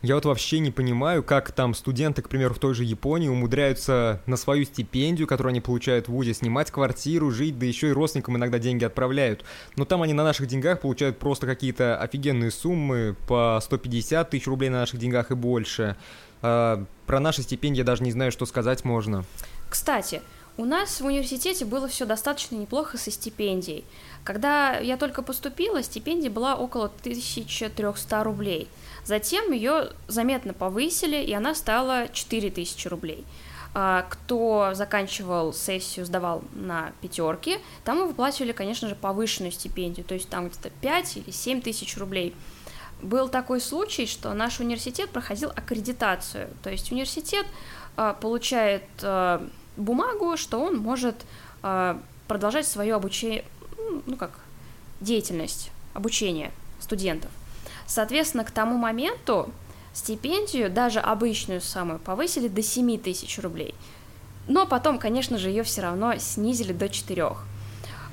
Я 0.02 0.14
вот 0.14 0.24
вообще 0.24 0.60
не 0.60 0.70
понимаю, 0.70 1.24
как 1.24 1.50
там 1.52 1.74
студенты, 1.74 2.22
к 2.22 2.28
примеру, 2.28 2.54
в 2.54 2.58
той 2.58 2.74
же 2.74 2.84
Японии 2.84 3.28
умудряются 3.28 4.20
на 4.26 4.36
свою 4.36 4.64
стипендию, 4.64 5.26
которую 5.26 5.50
они 5.50 5.60
получают 5.60 6.06
в 6.06 6.12
ВУЗе, 6.12 6.34
снимать 6.34 6.70
квартиру, 6.70 7.30
жить, 7.30 7.58
да 7.58 7.66
еще 7.66 7.88
и 7.88 7.92
родственникам 7.92 8.36
иногда 8.36 8.58
деньги 8.58 8.84
отправляют. 8.84 9.44
Но 9.74 9.84
там 9.84 10.02
они 10.02 10.12
на 10.12 10.22
наших 10.22 10.46
деньгах 10.46 10.80
получают 10.80 11.18
просто 11.18 11.46
какие-то 11.46 11.98
офигенные 11.98 12.50
суммы 12.50 13.16
по 13.26 13.58
150 13.60 14.30
тысяч 14.30 14.46
рублей 14.46 14.68
на 14.68 14.80
наших 14.80 15.00
деньгах 15.00 15.30
и 15.30 15.34
больше. 15.34 15.96
А, 16.40 16.84
про 17.06 17.18
наши 17.18 17.42
стипендии 17.42 17.78
я 17.78 17.84
даже 17.84 18.04
не 18.04 18.12
знаю, 18.12 18.30
что 18.30 18.44
сказать 18.46 18.84
можно. 18.84 19.24
Кстати, 19.68 20.20
у 20.58 20.66
нас 20.66 21.00
в 21.00 21.06
университете 21.06 21.64
было 21.64 21.88
все 21.88 22.04
достаточно 22.04 22.54
неплохо 22.54 22.96
со 22.96 23.10
стипендией. 23.10 23.84
Когда 24.24 24.78
я 24.78 24.96
только 24.98 25.22
поступила, 25.22 25.82
стипендия 25.82 26.30
была 26.30 26.54
около 26.54 26.84
1300 26.84 28.22
рублей– 28.22 28.68
Затем 29.06 29.52
ее 29.52 29.92
заметно 30.08 30.52
повысили, 30.52 31.16
и 31.16 31.32
она 31.32 31.54
стала 31.54 32.08
4000 32.08 32.88
рублей. 32.88 33.24
А, 33.72 34.04
кто 34.08 34.70
заканчивал 34.74 35.52
сессию, 35.52 36.04
сдавал 36.04 36.42
на 36.54 36.92
пятерки, 37.00 37.58
мы 37.86 38.08
выплачивали, 38.08 38.50
конечно 38.50 38.88
же, 38.88 38.96
повышенную 38.96 39.52
стипендию, 39.52 40.04
то 40.04 40.14
есть 40.14 40.28
там 40.28 40.48
где-то 40.48 40.70
5 40.70 41.18
или 41.18 41.30
7 41.30 41.60
тысяч 41.60 41.96
рублей. 41.96 42.34
Был 43.00 43.28
такой 43.28 43.60
случай, 43.60 44.06
что 44.06 44.32
наш 44.34 44.58
университет 44.58 45.10
проходил 45.10 45.50
аккредитацию, 45.50 46.48
то 46.64 46.70
есть 46.70 46.90
университет 46.90 47.46
а, 47.96 48.12
получает 48.12 48.84
а, 49.02 49.46
бумагу, 49.76 50.36
что 50.36 50.58
он 50.60 50.78
может 50.78 51.24
продолжать 52.28 52.66
свое 52.66 52.94
обучение, 52.94 53.44
ну 54.06 54.16
как, 54.16 54.30
деятельность, 55.00 55.70
обучение 55.94 56.52
студентов. 56.80 57.30
Соответственно, 57.86 58.44
к 58.44 58.50
тому 58.50 58.76
моменту 58.76 59.50
стипендию, 59.92 60.70
даже 60.70 61.00
обычную 61.00 61.60
самую, 61.60 61.98
повысили 61.98 62.48
до 62.48 62.62
7 62.62 62.98
тысяч 62.98 63.38
рублей. 63.38 63.74
Но 64.48 64.66
потом, 64.66 64.98
конечно 64.98 65.38
же, 65.38 65.48
ее 65.48 65.62
все 65.62 65.82
равно 65.82 66.16
снизили 66.18 66.72
до 66.72 66.88
4. 66.88 67.28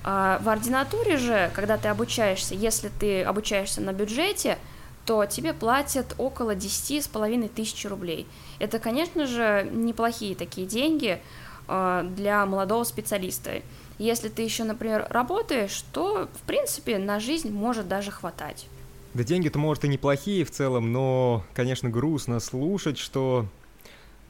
А 0.06 0.40
в 0.40 0.50
ординатуре 0.50 1.18
же, 1.18 1.52
когда 1.54 1.78
ты 1.78 1.88
обучаешься, 1.88 2.56
если 2.56 2.90
ты 2.90 3.24
обучаешься 3.24 3.82
на 3.82 3.94
бюджете, 3.94 4.58
то 5.06 5.26
тебе 5.26 5.54
платят 5.54 6.16
около 6.18 6.56
10 6.56 7.04
с 7.04 7.08
половиной 7.08 7.50
тысяч 7.50 7.86
рублей. 7.86 8.28
Это, 8.60 8.80
конечно 8.80 9.26
же, 9.26 9.68
неплохие 9.72 10.36
такие 10.36 10.66
деньги 10.66 11.22
а, 11.68 12.04
для 12.04 12.46
молодого 12.46 12.84
специалиста. 12.84 13.62
Если 13.98 14.30
ты 14.30 14.42
еще, 14.42 14.64
например, 14.64 15.08
работаешь, 15.10 15.84
то, 15.92 16.30
в 16.34 16.42
принципе, 16.48 16.98
на 16.98 17.20
жизнь 17.20 17.52
может 17.52 17.88
даже 17.88 18.12
хватать. 18.12 18.68
Да 19.14 19.24
деньги-то, 19.24 19.60
может, 19.60 19.86
и 19.86 19.88
неплохие 19.88 20.44
в 20.44 20.52
целом, 20.52 20.92
но, 20.92 21.46
конечно, 21.54 21.90
грустно 21.90 22.40
слушать, 22.40 22.98
что 22.98 23.46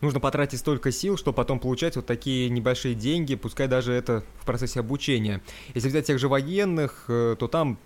нужно 0.02 0.20
потратить 0.20 0.60
столько 0.60 0.92
сил, 0.92 1.18
чтобы 1.18 1.36
потом 1.36 1.60
получать 1.60 1.96
вот 1.96 2.06
такие 2.06 2.50
небольшие 2.50 2.94
деньги, 2.94 3.36
пускай 3.36 3.68
даже 3.68 3.94
это 3.94 4.24
в 4.42 4.46
процессе 4.46 4.82
обучения. 4.82 5.42
Если 5.74 5.88
взять 5.88 6.06
тех 6.06 6.20
же 6.20 6.28
военных, 6.28 7.06
э, 7.08 7.38
то 7.40 7.48
там 7.48 7.80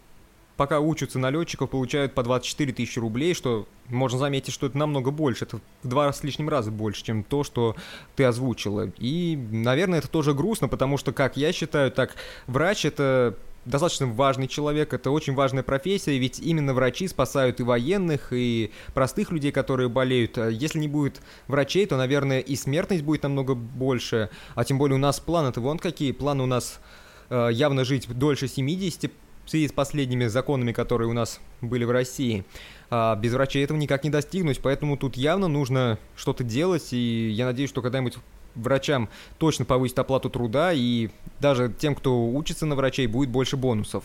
пока 0.57 0.79
учатся 0.79 1.19
на 1.19 1.29
летчиков, 1.29 1.69
получают 1.69 2.15
по 2.15 2.23
24 2.23 2.73
тысячи 2.73 2.97
рублей, 2.97 3.36
что 3.36 3.67
можно 3.88 4.17
заметить, 4.17 4.51
что 4.51 4.65
это 4.65 4.77
намного 4.77 5.12
больше, 5.12 5.45
это 5.45 5.60
в 5.83 5.88
два 5.88 6.12
с 6.12 6.23
лишним 6.23 6.49
раза 6.49 6.71
больше, 6.71 7.05
чем 7.05 7.23
то, 7.23 7.43
что 7.43 7.75
ты 8.15 8.23
озвучила. 8.23 8.91
И, 8.97 9.38
наверное, 9.51 9.99
это 9.99 10.10
тоже 10.10 10.33
грустно, 10.33 10.67
потому 10.67 10.97
что, 10.97 11.13
как 11.13 11.38
я 11.38 11.53
считаю, 11.53 11.91
так 11.91 12.15
врач 12.47 12.86
это 12.86 13.38
достаточно 13.67 14.08
важный 14.08 14.47
человек, 14.47 14.93
это 14.93 15.12
очень 15.12 15.34
важная 15.34 15.63
профессия, 15.63 16.17
ведь 16.17 16.39
именно 16.39 16.73
врачи 16.73 17.08
спасают 17.08 17.60
и 17.60 17.63
военных, 17.63 18.32
и 18.32 18.71
простых 18.93 19.32
людей, 19.32 19.51
которые 19.51 19.89
болеют. 19.89 20.38
А 20.38 20.49
если 20.49 20.80
не 20.80 20.88
будет 20.88 21.21
врачей, 21.47 21.86
то, 21.86 21.97
наверное, 21.97 22.39
и 22.39 22.56
смертность 22.56 23.03
будет 23.03 23.23
намного 23.23 23.56
больше, 23.56 24.30
а 24.56 24.63
тем 24.63 24.77
более 24.77 24.95
у 24.95 24.99
нас 24.99 25.19
планы-то 25.19 25.62
вон 25.62 25.80
какие, 25.80 26.12
планы 26.12 26.43
у 26.43 26.47
нас 26.47 26.80
э, 27.30 27.49
явно 27.51 27.84
жить 27.84 28.08
дольше 28.08 28.47
70 28.47 29.12
в 29.45 29.49
связи 29.49 29.67
с 29.67 29.71
последними 29.71 30.27
законами, 30.27 30.73
которые 30.73 31.10
у 31.10 31.13
нас 31.13 31.39
были 31.62 31.86
в 31.86 31.91
России. 31.91 32.43
А 32.89 33.15
без 33.15 33.34
врачей 33.34 33.63
этого 33.63 33.77
никак 33.77 34.03
не 34.03 34.10
достигнуть, 34.10 34.60
поэтому 34.62 34.97
тут 34.97 35.15
явно 35.15 35.47
нужно 35.47 35.99
что-то 36.15 36.43
делать, 36.43 36.91
и 36.91 37.30
я 37.30 37.45
надеюсь, 37.45 37.69
что 37.69 37.82
когда-нибудь 37.82 38.17
врачам 38.57 39.09
точно 39.37 39.65
повысить 39.65 39.97
оплату 39.97 40.29
труда, 40.29 40.73
и 40.73 41.09
даже 41.39 41.71
тем, 41.77 41.95
кто 41.95 42.27
учится 42.27 42.65
на 42.65 42.75
врачей, 42.75 43.07
будет 43.07 43.29
больше 43.29 43.57
бонусов. 43.57 44.03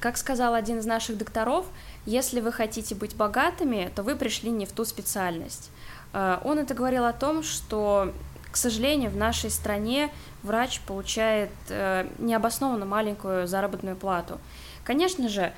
Как 0.00 0.16
сказал 0.16 0.54
один 0.54 0.78
из 0.78 0.86
наших 0.86 1.16
докторов, 1.16 1.66
если 2.06 2.40
вы 2.40 2.50
хотите 2.50 2.94
быть 2.94 3.14
богатыми, 3.14 3.90
то 3.94 4.02
вы 4.02 4.16
пришли 4.16 4.50
не 4.50 4.66
в 4.66 4.72
ту 4.72 4.84
специальность. 4.84 5.70
Э, 6.12 6.38
он 6.42 6.58
это 6.58 6.74
говорил 6.74 7.04
о 7.04 7.12
том, 7.12 7.44
что, 7.44 8.12
к 8.50 8.56
сожалению, 8.56 9.10
в 9.10 9.16
нашей 9.16 9.50
стране 9.50 10.10
врач 10.42 10.80
получает 10.80 11.50
э, 11.68 12.08
необоснованно 12.18 12.84
маленькую 12.84 13.46
заработную 13.46 13.96
плату. 13.96 14.40
Конечно 14.82 15.28
же, 15.28 15.52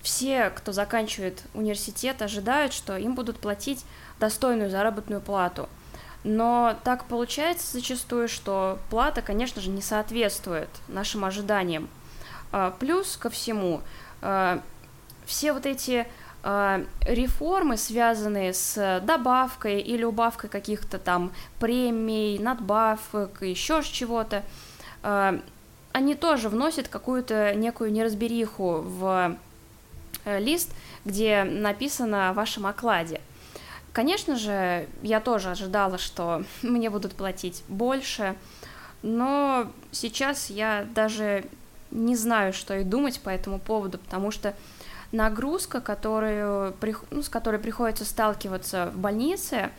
все, 0.00 0.48
кто 0.50 0.72
заканчивает 0.72 1.42
университет, 1.52 2.22
ожидают, 2.22 2.72
что 2.72 2.96
им 2.96 3.14
будут 3.14 3.38
платить 3.38 3.84
достойную 4.18 4.70
заработную 4.70 5.20
плату– 5.20 5.68
Но 6.24 6.76
так 6.84 7.04
получается 7.04 7.72
зачастую, 7.72 8.28
что 8.28 8.78
плата, 8.90 9.22
конечно 9.22 9.62
же, 9.62 9.70
не 9.70 9.82
соответствует 9.82 10.68
нашим 10.88 11.24
ожиданиям. 11.24 11.88
А, 12.52 12.74
плюс 12.78 13.16
ко 13.16 13.30
всему, 13.30 13.82
а, 14.20 14.60
все 15.26 15.52
вот 15.52 15.66
эти 15.66 16.06
а, 16.42 16.84
реформы, 17.02 17.76
связанные 17.76 18.52
с 18.52 19.00
добавкой 19.04 19.80
или 19.80 20.04
убавкой 20.04 20.50
каких-то 20.50 20.98
там 20.98 21.32
премий, 21.60 22.38
надбавок, 22.38 23.42
еще 23.42 23.82
чего-то, 23.82 24.44
они 25.92 26.14
тоже 26.14 26.48
вносят 26.48 26.88
какую-то 26.88 27.54
некую 27.54 27.92
неразбериху 27.92 28.82
в 28.82 29.36
э, 30.24 30.38
лист, 30.38 30.70
где 31.04 31.44
написано 31.44 32.30
о 32.30 32.32
вашем 32.34 32.66
окладе. 32.66 33.20
Конечно 33.98 34.36
же, 34.36 34.86
я 35.02 35.18
тоже 35.18 35.50
ожидала, 35.50 35.98
что 35.98 36.44
мне 36.62 36.88
будут 36.88 37.14
платить 37.14 37.64
больше, 37.66 38.36
но 39.02 39.72
сейчас 39.90 40.50
я 40.50 40.86
даже 40.94 41.44
не 41.90 42.14
знаю, 42.14 42.52
что 42.52 42.76
и 42.76 42.84
думать 42.84 43.18
по 43.18 43.28
этому 43.28 43.58
поводу, 43.58 43.98
потому 43.98 44.30
что 44.30 44.54
нагрузка, 45.10 45.80
которую, 45.80 46.76
ну, 47.10 47.22
с 47.24 47.28
которой 47.28 47.58
приходится 47.58 48.04
сталкиваться 48.04 48.92
в 48.94 48.98
больнице, 48.98 49.70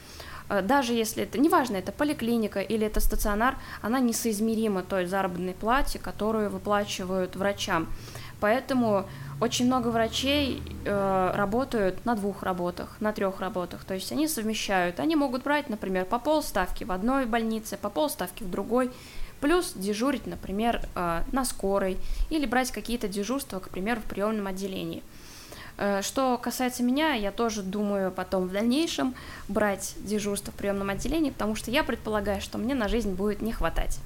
э, 0.49 0.63
даже 0.63 0.91
если 0.91 1.23
это, 1.23 1.39
неважно, 1.39 1.77
это 1.77 1.93
поликлиника 1.93 2.59
или 2.59 2.85
это 2.85 2.99
стационар, 2.99 3.55
она 3.81 4.01
несоизмерима 4.01 4.83
той 4.83 5.05
заработной 5.05 5.53
плате, 5.53 5.97
которую 5.97 6.49
выплачивают 6.49 7.37
врачам. 7.37 7.87
Поэтому 8.39 9.05
очень 9.39 9.65
много 9.65 9.89
врачей 9.89 10.61
э, 10.85 11.31
работают 11.35 12.05
на 12.05 12.15
двух 12.15 12.43
работах, 12.43 12.95
на 12.99 13.13
трех 13.13 13.39
работах, 13.39 13.83
то 13.85 13.93
есть 13.93 14.11
они 14.11 14.27
совмещают, 14.27 14.99
они 14.99 15.15
могут 15.15 15.43
брать, 15.43 15.69
например, 15.69 16.05
по 16.05 16.19
полставки 16.19 16.83
в 16.83 16.91
одной 16.91 17.25
больнице, 17.25 17.77
по 17.77 17.89
полставки 17.89 18.43
в 18.43 18.51
другой, 18.51 18.91
плюс 19.39 19.73
дежурить, 19.75 20.27
например, 20.27 20.81
э, 20.95 21.21
на 21.31 21.45
скорой, 21.45 21.97
или 22.29 22.45
брать 22.45 22.71
какие-то 22.71 23.07
дежурства, 23.07 23.59
к 23.59 23.69
примеру, 23.69 24.01
в 24.01 24.09
приемном 24.09 24.47
отделении. 24.47 25.03
Э, 25.77 26.01
что 26.01 26.37
касается 26.37 26.83
меня, 26.83 27.13
я 27.13 27.31
тоже 27.31 27.63
думаю 27.63 28.11
потом 28.11 28.47
в 28.47 28.51
дальнейшем 28.51 29.15
брать 29.47 29.95
дежурство 29.99 30.51
в 30.51 30.55
приемном 30.55 30.89
отделении, 30.89 31.31
потому 31.31 31.55
что 31.55 31.71
я 31.71 31.83
предполагаю, 31.83 32.41
что 32.41 32.57
мне 32.57 32.75
на 32.75 32.89
жизнь 32.89 33.13
будет 33.13 33.41
не 33.41 33.53
хватать. 33.53 33.99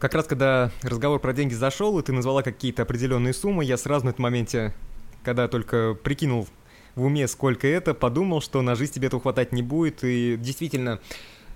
Как 0.00 0.14
раз 0.14 0.26
когда 0.26 0.70
разговор 0.82 1.20
про 1.20 1.32
деньги 1.32 1.54
зашел, 1.54 1.98
и 1.98 2.02
ты 2.02 2.12
назвала 2.12 2.42
какие-то 2.42 2.82
определенные 2.82 3.32
суммы, 3.32 3.64
я 3.64 3.76
сразу 3.76 4.06
на 4.06 4.10
этом 4.10 4.24
моменте, 4.24 4.74
когда 5.22 5.48
только 5.48 5.94
прикинул 5.94 6.46
в 6.94 7.04
уме, 7.04 7.26
сколько 7.28 7.66
это, 7.66 7.94
подумал, 7.94 8.40
что 8.40 8.60
на 8.62 8.74
жизнь 8.74 8.92
тебе 8.92 9.06
этого 9.06 9.22
хватать 9.22 9.52
не 9.52 9.62
будет, 9.62 10.04
и 10.04 10.36
действительно, 10.38 11.00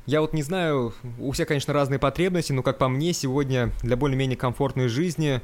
я 0.07 0.21
вот 0.21 0.33
не 0.33 0.43
знаю, 0.43 0.95
у 1.19 1.33
всех, 1.33 1.49
конечно, 1.49 1.73
разные 1.75 1.99
потребности, 1.99 2.53
но, 2.53 2.63
как 2.63 2.79
по 2.79 2.89
мне, 2.89 3.13
сегодня 3.13 3.71
для 3.83 3.97
более-менее 3.97 4.37
комфортной 4.37 4.89
жизни, 4.89 5.41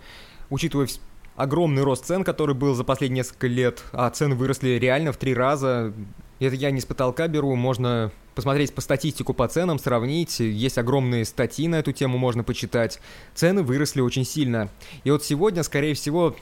учитывая 0.50 0.88
огромный 1.37 1.83
рост 1.83 2.07
цен, 2.07 2.24
который 2.24 2.54
был 2.54 2.74
за 2.74 2.85
последние 2.85 3.18
несколько 3.18 3.46
лет, 3.46 3.85
а 3.92 4.09
цены 4.11 4.35
выросли 4.35 4.70
реально 4.70 5.12
в 5.12 5.16
три 5.16 5.35
раза, 5.35 5.92
это 6.40 6.54
я 6.56 6.70
не 6.70 6.80
с 6.80 6.84
потолка 6.84 7.28
беру, 7.28 7.54
можно 7.54 8.10
посмотреть 8.34 8.74
по 8.74 8.80
статистику 8.80 9.34
по 9.34 9.46
ценам, 9.48 9.78
сравнить. 9.78 10.40
Есть 10.40 10.78
огромные 10.78 11.24
статьи 11.24 11.68
на 11.68 11.76
эту 11.76 11.92
тему, 11.92 12.18
можно 12.18 12.42
почитать. 12.42 13.00
Цены 13.34 13.62
выросли 13.62 14.00
очень 14.00 14.24
сильно. 14.24 14.68
И 15.04 15.10
вот 15.10 15.24
сегодня, 15.24 15.62
скорее 15.62 15.94
всего, 15.94 16.34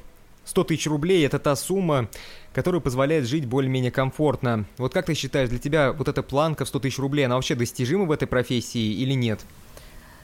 100 0.44 0.64
тысяч 0.64 0.86
рублей– 0.86 1.24
это 1.26 1.38
та 1.38 1.54
сумма, 1.54 2.08
которая 2.52 2.80
позволяет 2.80 3.26
жить 3.26 3.46
более-менее 3.46 3.90
комфортно. 3.90 4.64
Вот 4.78 4.92
как 4.92 5.06
ты 5.06 5.14
считаешь, 5.14 5.48
для 5.48 5.58
тебя 5.58 5.92
вот 5.92 6.08
эта 6.08 6.22
планка 6.22 6.64
в 6.64 6.68
100 6.68 6.80
тысяч 6.80 6.98
рублей, 6.98 7.26
она 7.26 7.36
вообще 7.36 7.54
достижима 7.54 8.04
в 8.04 8.12
этой 8.12 8.26
профессии 8.26 8.94
или 8.94 9.12
нет? 9.12 9.40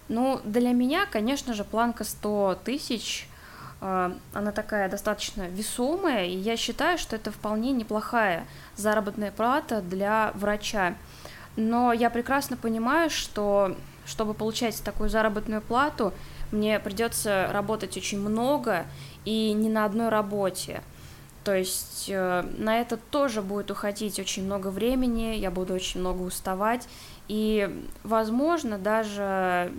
Ну, 0.08 0.40
для 0.44 0.72
меня, 0.72 1.06
конечно 1.06 1.52
же, 1.52 1.64
планка 1.64 2.04
100 2.04 2.60
тысяч– 2.64 3.26
она 3.80 4.52
такая 4.52 4.88
достаточно 4.88 5.48
весомая, 5.48 6.26
и 6.26 6.36
я 6.36 6.56
считаю, 6.56 6.98
что 6.98 7.16
это 7.16 7.30
вполне 7.30 7.72
неплохая 7.72 8.44
заработная 8.76 9.30
плата 9.30 9.80
для 9.80 10.32
врача. 10.34 10.94
Но 11.56 11.92
я 11.92 12.10
прекрасно 12.10 12.56
понимаю, 12.56 13.10
что 13.10 13.76
чтобы 14.06 14.34
получать 14.34 14.82
такую 14.82 15.10
заработную 15.10 15.60
плату, 15.60 16.12
мне 16.50 16.80
придется 16.80 17.48
работать 17.52 17.96
очень 17.96 18.20
много 18.20 18.86
и 19.24 19.52
не 19.52 19.68
на 19.68 19.84
одной 19.84 20.08
работе. 20.08 20.82
То 21.44 21.54
есть 21.54 22.06
э, 22.08 22.44
на 22.58 22.80
это 22.80 22.96
тоже 22.96 23.42
будет 23.42 23.70
уходить 23.70 24.18
очень 24.18 24.44
много 24.44 24.68
времени, 24.68 25.36
я 25.36 25.50
буду 25.50 25.74
очень 25.74 26.00
много 26.00 26.22
уставать, 26.22 26.88
и, 27.28 27.86
возможно, 28.02 28.78
даже, 28.78 29.72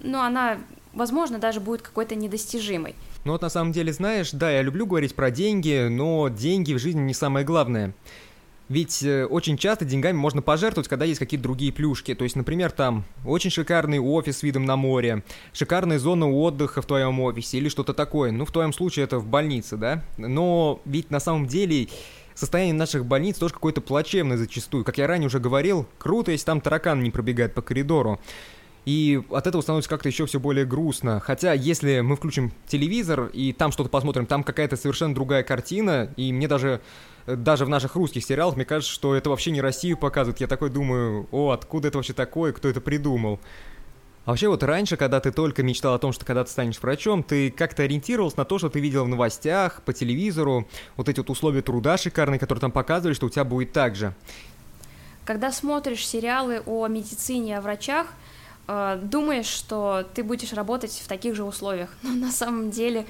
ну, 0.00 0.20
она, 0.20 0.58
возможно, 0.96 1.38
даже 1.38 1.60
будет 1.60 1.82
какой-то 1.82 2.16
недостижимой. 2.16 2.96
Ну 3.24 3.32
вот 3.32 3.42
на 3.42 3.50
самом 3.50 3.72
деле, 3.72 3.92
знаешь, 3.92 4.30
да, 4.32 4.50
я 4.50 4.62
люблю 4.62 4.86
говорить 4.86 5.14
про 5.14 5.30
деньги, 5.30 5.86
но 5.88 6.28
деньги 6.28 6.72
в 6.72 6.78
жизни 6.78 7.00
не 7.00 7.14
самое 7.14 7.46
главное. 7.46 7.94
Ведь 8.68 9.04
э, 9.04 9.26
очень 9.26 9.56
часто 9.56 9.84
деньгами 9.84 10.16
можно 10.16 10.42
пожертвовать, 10.42 10.88
когда 10.88 11.04
есть 11.04 11.20
какие-то 11.20 11.44
другие 11.44 11.72
плюшки. 11.72 12.14
То 12.16 12.24
есть, 12.24 12.34
например, 12.34 12.72
там 12.72 13.04
очень 13.24 13.50
шикарный 13.50 14.00
офис 14.00 14.38
с 14.38 14.42
видом 14.42 14.64
на 14.64 14.74
море, 14.74 15.22
шикарная 15.52 16.00
зона 16.00 16.28
отдыха 16.28 16.82
в 16.82 16.86
твоем 16.86 17.20
офисе 17.20 17.58
или 17.58 17.68
что-то 17.68 17.94
такое. 17.94 18.32
Ну, 18.32 18.44
в 18.44 18.50
твоем 18.50 18.72
случае 18.72 19.04
это 19.04 19.18
в 19.18 19.26
больнице, 19.26 19.76
да? 19.76 20.02
Но 20.16 20.80
ведь 20.84 21.12
на 21.12 21.20
самом 21.20 21.46
деле 21.46 21.88
состояние 22.34 22.74
наших 22.74 23.06
больниц 23.06 23.38
тоже 23.38 23.54
какое-то 23.54 23.80
плачевное 23.80 24.36
зачастую. 24.36 24.84
Как 24.84 24.98
я 24.98 25.06
ранее 25.06 25.28
уже 25.28 25.38
говорил, 25.38 25.86
круто, 25.98 26.32
если 26.32 26.46
там 26.46 26.60
таракан 26.60 27.02
не 27.04 27.12
пробегает 27.12 27.54
по 27.54 27.62
коридору 27.62 28.20
и 28.86 29.20
от 29.30 29.48
этого 29.48 29.62
становится 29.62 29.90
как-то 29.90 30.08
еще 30.08 30.26
все 30.26 30.38
более 30.38 30.64
грустно. 30.64 31.18
Хотя, 31.18 31.52
если 31.52 32.00
мы 32.00 32.14
включим 32.14 32.52
телевизор 32.68 33.26
и 33.32 33.52
там 33.52 33.72
что-то 33.72 33.90
посмотрим, 33.90 34.26
там 34.26 34.44
какая-то 34.44 34.76
совершенно 34.76 35.12
другая 35.12 35.42
картина, 35.42 36.12
и 36.16 36.32
мне 36.32 36.46
даже 36.48 36.80
даже 37.26 37.64
в 37.64 37.68
наших 37.68 37.96
русских 37.96 38.24
сериалах, 38.24 38.54
мне 38.54 38.64
кажется, 38.64 38.94
что 38.94 39.16
это 39.16 39.30
вообще 39.30 39.50
не 39.50 39.60
Россию 39.60 39.96
показывают. 39.96 40.40
Я 40.40 40.46
такой 40.46 40.70
думаю, 40.70 41.26
о, 41.32 41.50
откуда 41.50 41.88
это 41.88 41.98
вообще 41.98 42.12
такое, 42.12 42.52
кто 42.52 42.68
это 42.68 42.80
придумал? 42.80 43.40
А 44.24 44.30
вообще 44.30 44.46
вот 44.46 44.62
раньше, 44.62 44.96
когда 44.96 45.18
ты 45.18 45.32
только 45.32 45.64
мечтал 45.64 45.94
о 45.94 45.98
том, 45.98 46.12
что 46.12 46.24
когда 46.24 46.44
ты 46.44 46.50
станешь 46.52 46.80
врачом, 46.80 47.24
ты 47.24 47.50
как-то 47.50 47.82
ориентировался 47.82 48.38
на 48.38 48.44
то, 48.44 48.58
что 48.58 48.68
ты 48.70 48.78
видел 48.78 49.04
в 49.04 49.08
новостях, 49.08 49.82
по 49.82 49.92
телевизору, 49.92 50.68
вот 50.96 51.08
эти 51.08 51.18
вот 51.18 51.30
условия 51.30 51.62
труда 51.62 51.96
шикарные, 51.96 52.38
которые 52.38 52.60
там 52.60 52.70
показывали, 52.70 53.14
что 53.14 53.26
у 53.26 53.30
тебя 53.30 53.42
будет 53.42 53.72
так 53.72 53.96
же. 53.96 54.14
Когда 55.24 55.50
смотришь 55.50 56.06
сериалы 56.06 56.62
о 56.66 56.86
медицине, 56.86 57.58
о 57.58 57.60
врачах– 57.60 58.06
э, 58.68 58.98
думаешь, 59.02 59.46
что 59.46 60.06
ты 60.14 60.22
будешь 60.22 60.52
работать 60.52 60.92
в 60.92 61.08
таких 61.08 61.34
же 61.34 61.44
условиях, 61.44 61.90
но 62.02 62.10
на 62.10 62.30
самом 62.30 62.70
деле 62.70 63.06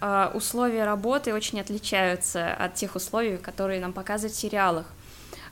э, 0.00 0.30
условия 0.34 0.84
работы 0.84 1.34
очень 1.34 1.60
отличаются 1.60 2.52
от 2.52 2.74
тех 2.74 2.94
условий, 2.94 3.36
которые 3.36 3.80
нам 3.80 3.92
показывают 3.92 4.34
в 4.34 4.38
сериалах. 4.38 4.86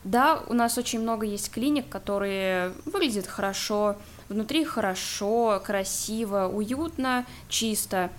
Да, 0.05 0.43
у 0.47 0.55
нас 0.55 0.79
очень 0.79 1.01
много 1.01 1.27
есть 1.27 1.51
клиник, 1.51 1.89
которые 1.89 2.73
выглядят 2.85 3.27
хорошо, 3.27 3.97
внутри 4.29 4.65
хорошо, 4.65 5.61
красиво, 5.65 6.47
уютно, 6.47 7.27
чисто, 7.49 8.11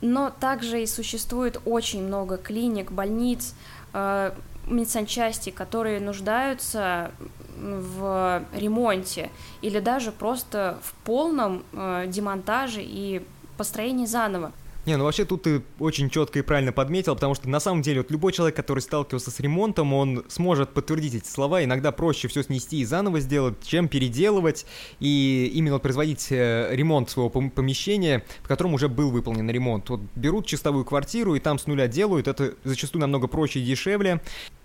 но 0.00 0.30
также 0.30 0.82
и 0.82 0.86
существует 0.86 1.60
очень 1.64 2.02
много 2.02 2.36
клиник, 2.36 2.92
больниц, 2.92 3.54
э, 3.92 4.32
медсанчасти, 4.66 5.50
которые 5.50 6.00
нуждаются 6.00 7.12
в 7.56 8.42
ремонте 8.54 9.30
или 9.62 9.80
даже 9.80 10.12
просто 10.12 10.78
в 10.82 10.92
полном 11.04 11.64
э, 11.72 12.06
демонтаже 12.08 12.82
и 12.82 13.22
построении 13.56 14.06
заново. 14.06 14.52
Не, 14.86 14.96
ну 14.96 15.02
вообще 15.02 15.24
тут 15.24 15.42
ты 15.42 15.62
очень 15.80 16.08
четко 16.10 16.38
и 16.38 16.42
правильно 16.42 16.70
подметил, 16.70 17.16
потому 17.16 17.34
что 17.34 17.48
на 17.48 17.58
самом 17.58 17.82
деле 17.82 18.02
вот 18.02 18.12
любой 18.12 18.30
человек, 18.30 18.54
который 18.54 18.78
сталкивался 18.78 19.32
с 19.32 19.40
ремонтом, 19.40 19.92
он 19.92 20.24
сможет 20.28 20.72
подтвердить 20.72 21.16
эти 21.16 21.26
слова. 21.26 21.64
Иногда 21.64 21.90
проще 21.90 22.28
все 22.28 22.44
снести 22.44 22.78
и 22.78 22.84
заново 22.84 23.18
сделать, 23.18 23.56
чем 23.66 23.88
переделывать 23.88 24.64
и 25.00 25.50
именно 25.54 25.80
производить 25.80 26.28
э, 26.30 26.68
ремонт 26.70 27.10
своего 27.10 27.30
помещения, 27.30 28.24
в 28.44 28.46
котором 28.46 28.74
уже 28.74 28.88
был 28.88 29.10
выполнен 29.10 29.50
ремонт. 29.50 29.90
Вот 29.90 30.02
берут 30.14 30.46
чистовую 30.46 30.84
квартиру 30.84 31.34
и 31.34 31.40
там 31.40 31.58
с 31.58 31.66
нуля 31.66 31.88
делают, 31.88 32.28
это 32.28 32.54
зачастую 32.62 33.00
намного 33.00 33.26
проще 33.26 33.58
и 33.58 33.64
дешевле 33.64 34.20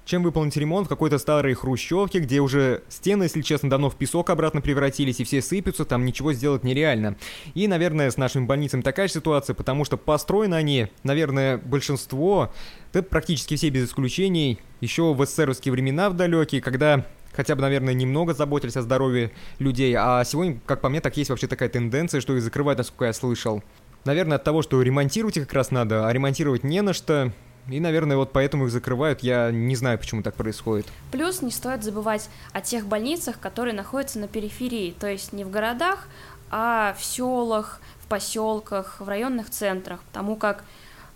чем 0.05 0.23
выполнить 0.23 0.57
ремонт 0.57 0.87
в 0.87 0.89
какой-то 0.89 1.17
старой 1.17 1.53
хрущевке, 1.53 2.19
где 2.19 2.39
уже 2.39 2.83
стены, 2.89 3.23
если 3.23 3.41
честно, 3.41 3.69
давно 3.69 3.89
в 3.89 3.95
песок 3.95 4.29
обратно 4.29 4.61
превратились 4.61 5.19
и 5.19 5.23
все 5.23 5.41
сыпятся, 5.41 5.85
там 5.85 6.05
ничего 6.05 6.33
сделать 6.33 6.63
нереально. 6.63 7.17
И, 7.53 7.67
наверное, 7.67 8.09
с 8.09 8.17
нашими 8.17 8.45
больницами 8.45 8.81
такая 8.81 9.07
же 9.07 9.13
ситуация, 9.13 9.53
потому 9.53 9.85
что 9.85 9.97
построены 9.97 10.55
они, 10.55 10.87
наверное, 11.03 11.57
большинство, 11.57 12.51
да 12.93 13.01
практически 13.01 13.55
все 13.55 13.69
без 13.69 13.89
исключений, 13.89 14.59
еще 14.79 15.13
в 15.13 15.25
СССРовские 15.25 15.71
времена 15.71 16.09
в 16.09 16.15
далекие, 16.15 16.61
когда 16.61 17.05
хотя 17.33 17.55
бы, 17.55 17.61
наверное, 17.61 17.93
немного 17.93 18.33
заботились 18.33 18.77
о 18.77 18.81
здоровье 18.81 19.31
людей, 19.59 19.95
а 19.97 20.23
сегодня, 20.23 20.59
как 20.65 20.81
по 20.81 20.89
мне, 20.89 21.01
так 21.01 21.15
есть 21.17 21.29
вообще 21.29 21.47
такая 21.47 21.69
тенденция, 21.69 22.21
что 22.21 22.35
их 22.35 22.41
закрывают, 22.41 22.77
насколько 22.77 23.05
я 23.05 23.13
слышал. 23.13 23.63
Наверное, 24.03 24.37
от 24.37 24.43
того, 24.43 24.63
что 24.63 24.81
ремонтировать 24.81 25.37
их 25.37 25.43
как 25.43 25.53
раз 25.53 25.71
надо, 25.71 26.07
а 26.07 26.13
ремонтировать 26.13 26.63
не 26.63 26.81
на 26.81 26.93
что, 26.93 27.31
И, 27.69 27.79
наверное, 27.79 28.17
вот 28.17 28.31
поэтому 28.31 28.65
их 28.65 28.71
закрывают. 28.71 29.21
Я 29.21 29.51
не 29.51 29.75
знаю, 29.75 29.99
почему 29.99 30.23
так 30.23 30.35
происходит. 30.35 30.87
Плюс 31.11 31.41
не 31.41 31.51
стоит 31.51 31.83
забывать 31.83 32.29
о 32.53 32.61
тех 32.61 32.85
больницах, 32.85 33.39
которые 33.39 33.73
находятся 33.73 34.19
на 34.19 34.27
периферии, 34.27 34.95
то 34.99 35.07
есть 35.07 35.31
не 35.33 35.43
в 35.43 35.51
городах, 35.51 36.07
а 36.49 36.95
в 36.99 37.03
селах, 37.03 37.79
в 37.99 38.07
поселках, 38.07 38.99
в 38.99 39.07
районных 39.07 39.49
центрах, 39.49 40.01
потому 40.03 40.35
как 40.35 40.63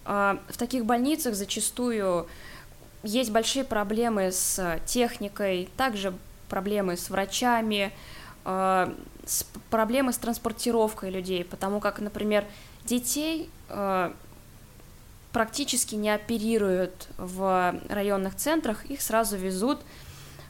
э, 0.06 0.38
в 0.48 0.58
таких 0.58 0.86
больницах 0.86 1.36
зачастую 1.36 2.28
есть 3.04 3.32
большие 3.32 3.66
проблемы 3.66 4.32
с 4.32 4.80
техникой, 4.86 5.70
также 5.78 6.14
проблемы 6.48 6.96
с 6.96 7.10
врачами, 7.10 7.92
э, 8.46 8.94
с 9.26 9.46
проблемы 9.70 10.14
с 10.14 10.18
транспортировкой 10.18 11.10
людей, 11.10 11.44
потому 11.44 11.80
как, 11.80 12.00
например, 12.00 12.46
детей 12.86 13.50
э, 13.70 14.14
практически 15.36 15.96
не 15.96 16.12
оперируют 16.12 17.10
в 17.18 17.76
районных 17.90 18.38
центрах, 18.38 18.86
их 18.86 19.02
сразу 19.02 19.36
везут 19.36 19.82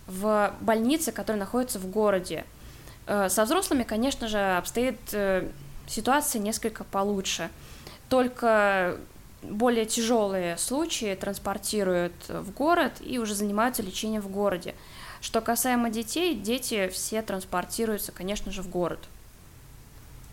в 0.06 0.54
больницы, 0.62 1.12
которые 1.12 1.40
находятся 1.40 1.80
в 1.80 1.90
городе. 1.90 2.46
Э, 3.08 3.28
со 3.28 3.46
взрослыми, 3.46 3.82
конечно 3.82 4.28
же, 4.28 4.38
обстоит 4.38 5.00
э, 5.12 5.50
ситуация 5.88 6.40
несколько 6.40 6.84
получше. 6.84 7.50
Только 8.10 9.00
более 9.42 9.88
тяжелые 9.88 10.56
случаи 10.60 11.16
транспортируют 11.16 12.14
в 12.30 12.52
город 12.52 12.94
и 13.00 13.18
уже 13.18 13.34
занимаются 13.34 13.82
лечением 13.82 14.22
в 14.22 14.30
городе. 14.30 14.76
Что 15.20 15.42
касаемо 15.42 15.90
детей, 15.90 16.36
дети 16.36 16.90
все 16.90 17.24
транспортируются, 17.24 18.12
конечно 18.12 18.52
же, 18.52 18.62
в 18.62 18.70
город. 18.70 19.00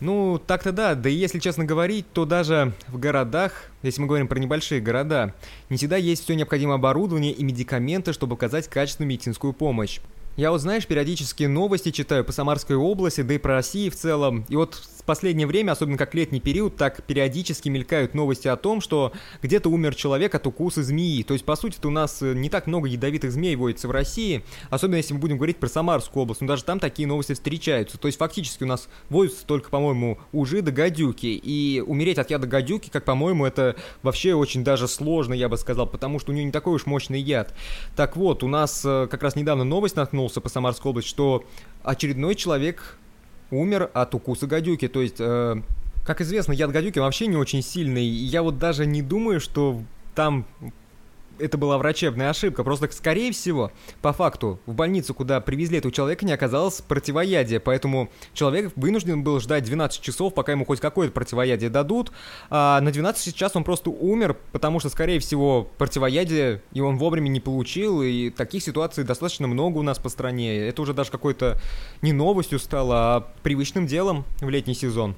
Ну, 0.03 0.37
так-то 0.37 0.73
да, 0.73 0.95
да 0.95 1.09
и 1.09 1.13
если 1.13 1.39
честно 1.39 1.63
говорить, 1.63 2.05
то 2.11 2.25
даже 2.25 2.73
в 2.89 2.99
городах, 2.99 3.69
если 3.83 4.01
мы 4.01 4.07
говорим 4.07 4.27
про 4.27 4.37
небольшие 4.37 4.81
города, 4.81 5.33
не 5.69 5.77
всегда 5.77 5.95
есть 5.95 6.25
все 6.25 6.35
необходимое 6.35 6.75
оборудование 6.75 7.31
и 7.31 7.41
медикаменты, 7.41 8.11
чтобы 8.11 8.35
оказать 8.35 8.67
качественную 8.67 9.09
медицинскую 9.09 9.53
помощь. 9.53 10.01
Я 10.35 10.51
вот, 10.51 10.59
знаешь, 10.59 10.87
периодически 10.87 11.45
новости 11.45 11.91
читаю 11.91 12.25
по 12.25 12.33
Самарской 12.33 12.75
области, 12.75 13.21
да 13.21 13.35
и 13.35 13.37
про 13.37 13.53
Россию 13.53 13.91
в 13.91 13.95
целом. 13.95 14.43
И 14.49 14.57
вот 14.57 14.75
в 15.03 15.05
последнее 15.05 15.45
время, 15.45 15.73
особенно 15.73 15.97
как 15.97 16.15
летний 16.15 16.39
период, 16.39 16.77
так 16.77 17.03
периодически 17.03 17.67
мелькают 17.67 18.13
новости 18.13 18.47
о 18.47 18.55
том, 18.55 18.79
что 18.79 19.11
где-то 19.41 19.67
умер 19.69 19.95
человек 19.95 20.33
от 20.33 20.47
укуса 20.47 20.81
змеи. 20.81 21.23
То 21.23 21.33
есть, 21.33 21.43
по 21.43 21.57
сути, 21.57 21.77
у 21.85 21.89
нас 21.89 22.21
э, 22.21 22.33
не 22.33 22.49
так 22.49 22.67
много 22.67 22.87
ядовитых 22.87 23.29
змей 23.29 23.57
водится 23.57 23.89
в 23.89 23.91
России, 23.91 24.45
особенно 24.69 24.95
если 24.95 25.13
мы 25.13 25.19
будем 25.19 25.35
говорить 25.35 25.57
про 25.57 25.67
Самарскую 25.67 26.23
область, 26.23 26.39
но 26.39 26.47
даже 26.47 26.63
там 26.63 26.79
такие 26.79 27.05
новости 27.05 27.33
встречаются. 27.33 27.97
То 27.97 28.07
есть, 28.07 28.17
фактически 28.17 28.63
у 28.63 28.67
нас 28.67 28.87
водятся 29.09 29.45
только, 29.45 29.69
по-моему, 29.69 30.19
ужи 30.31 30.61
да 30.61 30.71
гадюки. 30.71 31.27
И 31.27 31.83
умереть 31.85 32.17
от 32.17 32.31
яда 32.31 32.47
гадюки, 32.47 32.89
как, 32.89 33.03
по-моему, 33.03 33.45
это 33.45 33.75
вообще 34.03 34.33
очень 34.35 34.63
даже 34.63 34.87
сложно, 34.87 35.33
я 35.33 35.49
бы 35.49 35.57
сказал, 35.57 35.85
потому 35.85 36.19
что 36.19 36.31
у 36.31 36.35
нее 36.35 36.45
не 36.45 36.51
такой 36.53 36.75
уж 36.75 36.85
мощный 36.85 37.19
яд. 37.19 37.53
Так 37.97 38.15
вот, 38.15 38.41
у 38.41 38.47
нас 38.47 38.83
э, 38.85 39.07
как 39.11 39.21
раз 39.21 39.35
недавно 39.35 39.65
новость 39.65 39.97
наткнулся 39.97 40.39
по 40.39 40.47
Самарской 40.47 40.91
области, 40.91 41.09
что 41.09 41.43
очередной 41.83 42.35
человек 42.35 42.97
умер 43.53 43.89
от 43.93 44.15
укуса 44.15 44.47
гадюки. 44.47 44.87
То 44.87 45.01
есть, 45.01 45.17
э, 45.19 45.55
как 46.05 46.21
известно, 46.21 46.53
яд 46.53 46.71
гадюки 46.71 46.99
вообще 46.99 47.27
не 47.27 47.37
очень 47.37 47.61
сильный. 47.61 48.05
Я 48.05 48.43
вот 48.43 48.57
даже 48.59 48.85
не 48.85 49.01
думаю, 49.01 49.39
что 49.39 49.81
там 50.15 50.45
это 51.43 51.57
была 51.57 51.77
врачебная 51.77 52.29
ошибка. 52.29 52.63
Просто, 52.63 52.89
скорее 52.91 53.31
всего, 53.31 53.71
по 54.01 54.13
факту, 54.13 54.59
в 54.65 54.73
больницу, 54.73 55.13
куда 55.13 55.41
привезли 55.41 55.77
этого 55.77 55.93
человека, 55.93 56.25
не 56.25 56.31
оказалось 56.31 56.81
противоядия. 56.81 57.59
Поэтому 57.59 58.09
человек 58.33 58.71
вынужден 58.75 59.23
был 59.23 59.39
ждать 59.39 59.63
12 59.63 60.01
часов, 60.01 60.33
пока 60.33 60.53
ему 60.53 60.65
хоть 60.65 60.79
какое-то 60.79 61.13
противоядие 61.13 61.69
дадут. 61.69 62.11
А 62.49 62.79
на 62.81 62.91
12 62.91 63.35
час 63.35 63.55
он 63.55 63.63
просто 63.63 63.89
умер, 63.89 64.37
потому 64.51 64.79
что, 64.79 64.89
скорее 64.89 65.19
всего, 65.19 65.69
противоядие 65.77 66.61
и 66.71 66.81
он 66.81 66.97
вовремя 66.97 67.29
не 67.29 67.39
получил. 67.39 68.01
И 68.01 68.29
таких 68.29 68.63
ситуаций 68.63 69.03
достаточно 69.03 69.47
много 69.47 69.77
у 69.77 69.83
нас 69.83 69.99
по 69.99 70.09
стране. 70.09 70.57
Это 70.67 70.81
уже 70.81 70.93
даже 70.93 71.11
какой-то 71.11 71.59
не 72.01 72.13
новостью 72.13 72.59
стало, 72.59 72.95
а 72.95 73.33
привычным 73.43 73.87
делом 73.87 74.25
в 74.39 74.49
летний 74.49 74.75
сезон. 74.75 75.15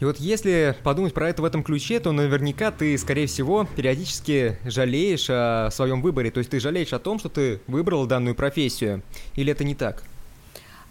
И 0.00 0.04
вот 0.04 0.18
если 0.18 0.76
подумать 0.84 1.12
про 1.12 1.28
это 1.28 1.42
в 1.42 1.44
этом 1.44 1.64
ключе, 1.64 1.98
то 1.98 2.12
наверняка 2.12 2.70
ты, 2.70 2.96
скорее 2.98 3.26
всего, 3.26 3.66
периодически 3.76 4.56
жалеешь 4.64 5.26
о 5.28 5.70
своем 5.72 6.02
выборе. 6.02 6.30
То 6.30 6.38
есть 6.38 6.50
ты 6.50 6.60
жалеешь 6.60 6.92
о 6.92 7.00
том, 7.00 7.18
что 7.18 7.28
ты 7.28 7.60
выбрал 7.66 8.06
данную 8.06 8.36
профессию. 8.36 9.02
Или 9.34 9.52
это 9.52 9.64
не 9.64 9.74
так? 9.74 10.04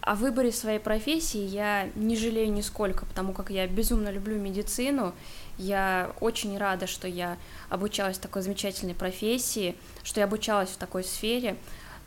О 0.01 0.15
выборе 0.15 0.51
своей 0.51 0.79
профессии 0.79 1.41
я 1.41 1.89
не 1.95 2.15
жалею 2.15 2.51
нисколько, 2.51 3.05
потому 3.05 3.33
как 3.33 3.49
я 3.49 3.67
безумно 3.67 4.09
люблю 4.09 4.37
медицину. 4.37 5.13
Я 5.57 6.11
очень 6.19 6.57
рада, 6.57 6.87
что 6.87 7.07
я 7.07 7.37
обучалась 7.69 8.17
в 8.17 8.21
такой 8.21 8.41
замечательной 8.41 8.93
профессии, 8.93 9.75
что 10.03 10.19
я 10.19 10.25
обучалась 10.25 10.69
в 10.69 10.77
такой 10.77 11.03
сфере. 11.03 11.55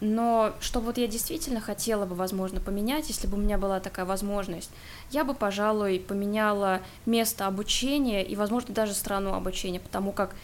Но 0.01 0.55
что 0.61 0.81
вот 0.81 0.97
я 0.97 1.07
действительно 1.07 1.61
хотела 1.61 2.07
бы, 2.07 2.15
возможно, 2.15 2.59
поменять, 2.59 3.09
если 3.09 3.27
бы 3.27 3.37
у 3.37 3.41
меня 3.41 3.59
была 3.59 3.81
такая 3.81 4.07
возможность, 4.07 4.71
я 5.11 5.25
бы, 5.25 5.35
пожалуй, 5.35 6.01
поменяла 6.01 6.81
место 7.05 7.47
обучения 7.47 8.25
и, 8.25 8.35
возможно, 8.35 8.75
даже 8.75 8.95
страну 8.95 9.35
обучения, 9.35 9.79
потому 9.79 10.13
как, 10.13 10.35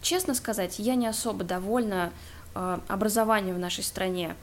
честно 0.00 0.34
сказать, 0.34 0.78
я 0.78 0.94
не 0.94 1.06
особо 1.06 1.44
довольна 1.44 2.10
э, 2.54 2.78
образованием 2.88 3.56
в 3.56 3.58
нашей 3.58 3.84
стране. 3.84 4.34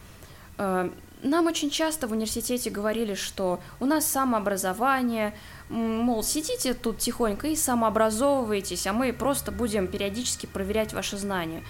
Э, 0.60 0.91
нам 1.23 1.47
очень 1.47 1.69
часто 1.69 2.08
в 2.08 2.12
университете 2.12 2.69
говорили, 2.69 3.13
что 3.13 3.60
у 3.79 3.86
нас 3.86 4.05
самообразование, 4.05 5.36
мол, 5.67 6.23
сидите 6.23 6.73
тут 6.73 6.99
тихонько 6.99 7.47
и 7.47 7.55
самообразовываетесь, 7.55 8.88
а 8.88 8.93
мы 8.93 9.12
просто 9.13 9.51
будем 9.51 9.88
периодически 9.88 10.45
проверять 10.45 10.93
ваши 10.93 11.17
знания. 11.17 11.63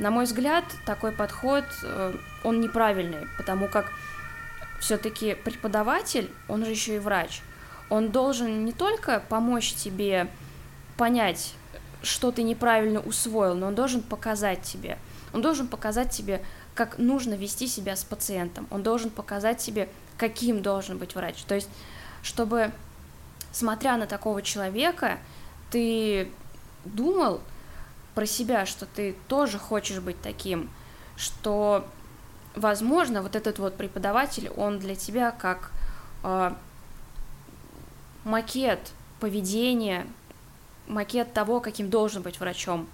На 0.00 0.10
мой 0.10 0.24
взгляд, 0.24 0.64
такой 0.86 1.12
подход, 1.12 1.64
э, 1.82 2.14
он 2.42 2.62
неправильный, 2.62 3.28
потому 3.36 3.68
как 3.68 3.92
все-таки 4.80 5.34
преподаватель, 5.34 6.30
он 6.48 6.64
же 6.64 6.70
еще 6.70 6.96
и 6.96 6.98
врач, 6.98 7.42
он 7.90 8.10
должен 8.10 8.64
не 8.64 8.72
только 8.72 9.22
помочь 9.28 9.74
тебе 9.74 10.28
понять, 10.96 11.52
что 12.02 12.32
ты 12.32 12.42
неправильно 12.42 13.00
усвоил, 13.00 13.54
но 13.54 13.66
он 13.66 13.74
должен 13.74 14.00
показать 14.00 14.62
тебе. 14.62 14.96
Он 15.34 15.42
должен 15.42 15.68
показать 15.68 16.10
тебе, 16.10 16.42
как 16.74 16.96
нужно 16.96 17.34
вести 17.34 17.66
себя 17.66 17.94
с 17.94 18.02
пациентом. 18.02 18.66
Он 18.70 18.82
должен 18.82 19.10
показать 19.10 19.58
тебе, 19.58 19.86
каким 20.16 20.62
должен 20.62 20.96
быть 20.96 21.14
врач. 21.14 21.42
То 21.42 21.54
есть, 21.54 21.68
чтобы, 22.22 22.72
смотря 23.52 23.98
на 23.98 24.06
такого 24.06 24.40
человека, 24.40 25.18
ты 25.70 26.30
думал, 26.86 27.42
про 28.20 28.26
себя, 28.26 28.66
что 28.66 28.84
ты 28.84 29.16
тоже 29.28 29.58
хочешь 29.58 29.98
быть 29.98 30.20
таким, 30.20 30.68
что, 31.16 31.86
возможно, 32.54 33.22
вот 33.22 33.34
этот 33.34 33.58
вот 33.58 33.78
преподаватель, 33.78 34.50
он 34.58 34.78
для 34.78 34.94
тебя 34.94 35.30
как 35.30 35.70
э, 36.22 36.52
макет 38.24 38.92
поведения, 39.20 40.06
макет 40.86 41.32
того, 41.32 41.60
каким 41.60 41.88
должен 41.88 42.20
быть 42.20 42.38
врачом. 42.40 42.86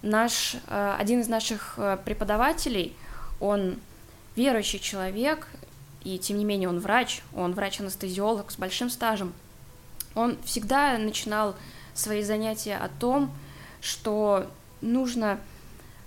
Наш, 0.00 0.54
э, 0.68 0.96
один 0.96 1.22
из 1.22 1.26
наших 1.26 1.74
э, 1.76 1.98
преподавателей, 2.04 2.94
он 3.40 3.80
верующий 4.36 4.78
человек, 4.78 5.48
и 6.04 6.20
тем 6.20 6.38
не 6.38 6.44
менее 6.44 6.68
он 6.68 6.78
врач, 6.78 7.22
он 7.34 7.52
врач-анестезиолог 7.54 8.52
с 8.52 8.56
большим 8.56 8.90
стажем. 8.90 9.32
Он 10.14 10.36
всегда 10.44 10.96
начинал 10.98 11.56
свои 11.94 12.22
занятия 12.22 12.76
о 12.76 12.88
том, 13.00 13.32
что 13.82 14.46
нужно 14.80 15.38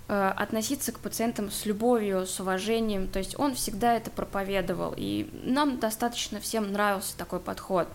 э, 0.08 0.32
относиться 0.36 0.90
к 0.90 0.98
пациентам 0.98 1.50
с 1.52 1.66
любовью, 1.66 2.26
с 2.26 2.40
уважением. 2.40 3.06
То 3.06 3.20
есть 3.20 3.38
он 3.38 3.54
всегда 3.54 3.94
это 3.94 4.10
проповедовал. 4.10 4.94
И 4.96 5.30
нам 5.44 5.78
достаточно 5.78 6.40
всем 6.40 6.72
нравился 6.72 7.16
такой 7.16 7.38
подход, 7.38 7.86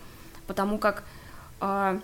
потому 0.47 0.77
как 0.77 1.03
э, 1.59 1.99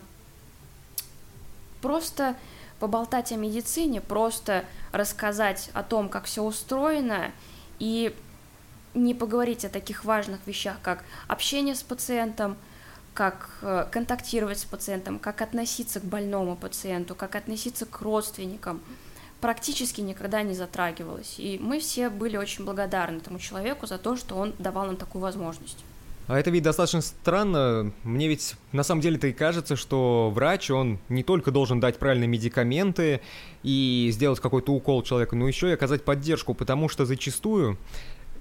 просто 1.81 2.35
поболтать 2.79 3.31
о 3.31 3.35
медицине, 3.35 4.01
просто 4.01 4.65
рассказать 4.91 5.69
о 5.73 5.83
том, 5.83 6.09
как 6.09 6.25
все 6.25 6.43
устроено, 6.43 7.31
и 7.79 8.15
не 8.95 9.13
поговорить 9.13 9.65
о 9.65 9.69
таких 9.69 10.03
важных 10.03 10.45
вещах, 10.47 10.77
как 10.81 11.03
общение 11.27 11.75
с 11.75 11.83
пациентом, 11.83 12.57
как 13.17 13.49
э, 13.63 13.87
контактировать 13.89 14.59
с 14.59 14.65
пациентом, 14.65 15.17
как 15.17 15.41
относиться 15.41 15.99
к 15.99 16.03
больному 16.03 16.55
пациенту, 16.55 17.15
как 17.15 17.35
относиться 17.35 17.87
к 17.87 17.99
родственникам, 18.01 18.79
практически 19.41 20.01
никогда 20.01 20.43
не 20.43 20.53
затрагивалось. 20.53 21.39
И 21.39 21.57
мы 21.59 21.79
все 21.79 22.09
были 22.11 22.37
очень 22.37 22.63
благодарны 22.63 23.17
этому 23.17 23.39
человеку 23.39 23.87
за 23.87 23.97
то, 23.97 24.17
что 24.17 24.35
он 24.35 24.53
давал 24.59 24.85
нам 24.85 24.97
такую 24.97 25.23
возможность. 25.23 25.83
А 26.27 26.37
это 26.37 26.51
ведь 26.51 26.61
достаточно 26.61 27.01
странно. 27.01 27.91
Мне 28.03 28.27
ведь 28.27 28.53
на 28.71 28.83
самом 28.83 29.01
деле-то 29.01 29.25
и 29.25 29.33
кажется, 29.33 29.75
что 29.75 30.31
врач, 30.31 30.69
он 30.69 30.99
не 31.09 31.23
только 31.23 31.49
должен 31.49 31.79
дать 31.79 31.97
правильные 31.97 32.27
медикаменты 32.27 33.21
и 33.63 34.09
сделать 34.11 34.39
какой-то 34.39 34.73
укол 34.73 35.01
человеку, 35.01 35.35
но 35.35 35.47
еще 35.47 35.69
и 35.69 35.73
оказать 35.73 36.03
поддержку, 36.03 36.53
потому 36.53 36.87
что 36.87 37.07
зачастую 37.07 37.79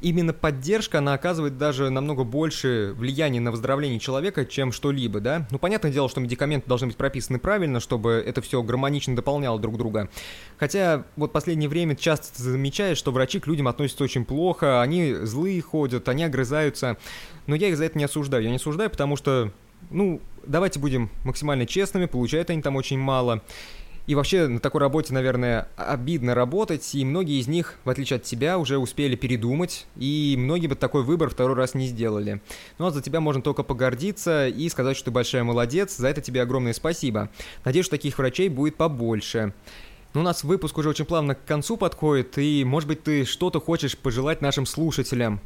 именно 0.00 0.32
поддержка, 0.32 0.98
она 0.98 1.14
оказывает 1.14 1.58
даже 1.58 1.90
намного 1.90 2.24
больше 2.24 2.94
влияния 2.96 3.40
на 3.40 3.50
выздоровление 3.50 3.98
человека, 3.98 4.44
чем 4.44 4.72
что-либо, 4.72 5.20
да? 5.20 5.46
Ну, 5.50 5.58
понятное 5.58 5.92
дело, 5.92 6.08
что 6.08 6.20
медикаменты 6.20 6.68
должны 6.68 6.88
быть 6.88 6.96
прописаны 6.96 7.38
правильно, 7.38 7.80
чтобы 7.80 8.22
это 8.26 8.40
все 8.40 8.62
гармонично 8.62 9.16
дополняло 9.16 9.58
друг 9.58 9.76
друга. 9.76 10.08
Хотя 10.58 11.04
вот 11.16 11.32
последнее 11.32 11.68
время 11.68 11.96
часто 11.96 12.42
замечаешь, 12.42 12.98
что 12.98 13.12
врачи 13.12 13.40
к 13.40 13.46
людям 13.46 13.68
относятся 13.68 14.04
очень 14.04 14.24
плохо, 14.24 14.80
они 14.80 15.14
злые 15.22 15.60
ходят, 15.62 16.08
они 16.08 16.24
огрызаются, 16.24 16.96
но 17.46 17.54
я 17.54 17.68
их 17.68 17.76
за 17.76 17.84
это 17.84 17.98
не 17.98 18.04
осуждаю. 18.04 18.42
Я 18.42 18.50
не 18.50 18.56
осуждаю, 18.56 18.90
потому 18.90 19.16
что, 19.16 19.50
ну, 19.90 20.20
давайте 20.46 20.78
будем 20.78 21.10
максимально 21.24 21.66
честными, 21.66 22.06
получают 22.06 22.50
они 22.50 22.62
там 22.62 22.76
очень 22.76 22.98
мало. 22.98 23.42
И 24.06 24.14
вообще 24.14 24.46
на 24.46 24.60
такой 24.60 24.80
работе, 24.80 25.12
наверное, 25.12 25.68
обидно 25.76 26.34
работать, 26.34 26.94
и 26.94 27.04
многие 27.04 27.40
из 27.40 27.48
них, 27.48 27.74
в 27.84 27.90
отличие 27.90 28.18
от 28.18 28.22
тебя, 28.22 28.56
уже 28.56 28.78
успели 28.78 29.16
передумать, 29.16 29.86
и 29.96 30.36
многие 30.38 30.68
бы 30.68 30.76
такой 30.76 31.02
выбор 31.02 31.28
второй 31.28 31.56
раз 31.56 31.74
не 31.74 31.88
сделали. 31.88 32.40
Ну 32.78 32.86
а 32.86 32.90
за 32.92 33.02
тебя 33.02 33.20
можно 33.20 33.42
только 33.42 33.64
погордиться 33.64 34.46
и 34.46 34.68
сказать, 34.68 34.96
что 34.96 35.06
ты 35.06 35.10
большая 35.10 35.42
молодец, 35.42 35.96
за 35.96 36.06
это 36.06 36.20
тебе 36.20 36.42
огромное 36.42 36.72
спасибо. 36.72 37.30
Надеюсь, 37.64 37.86
что 37.86 37.96
таких 37.96 38.16
врачей 38.18 38.48
будет 38.48 38.76
побольше. 38.76 39.52
Ну, 40.14 40.20
у 40.20 40.24
нас 40.24 40.44
выпуск 40.44 40.78
уже 40.78 40.88
очень 40.88 41.04
плавно 41.04 41.34
к 41.34 41.44
концу 41.44 41.76
подходит, 41.76 42.38
и, 42.38 42.64
может 42.64 42.88
быть, 42.88 43.02
ты 43.02 43.24
что-то 43.24 43.60
хочешь 43.60 43.98
пожелать 43.98 44.40
нашим 44.40 44.66
слушателям. 44.66 45.40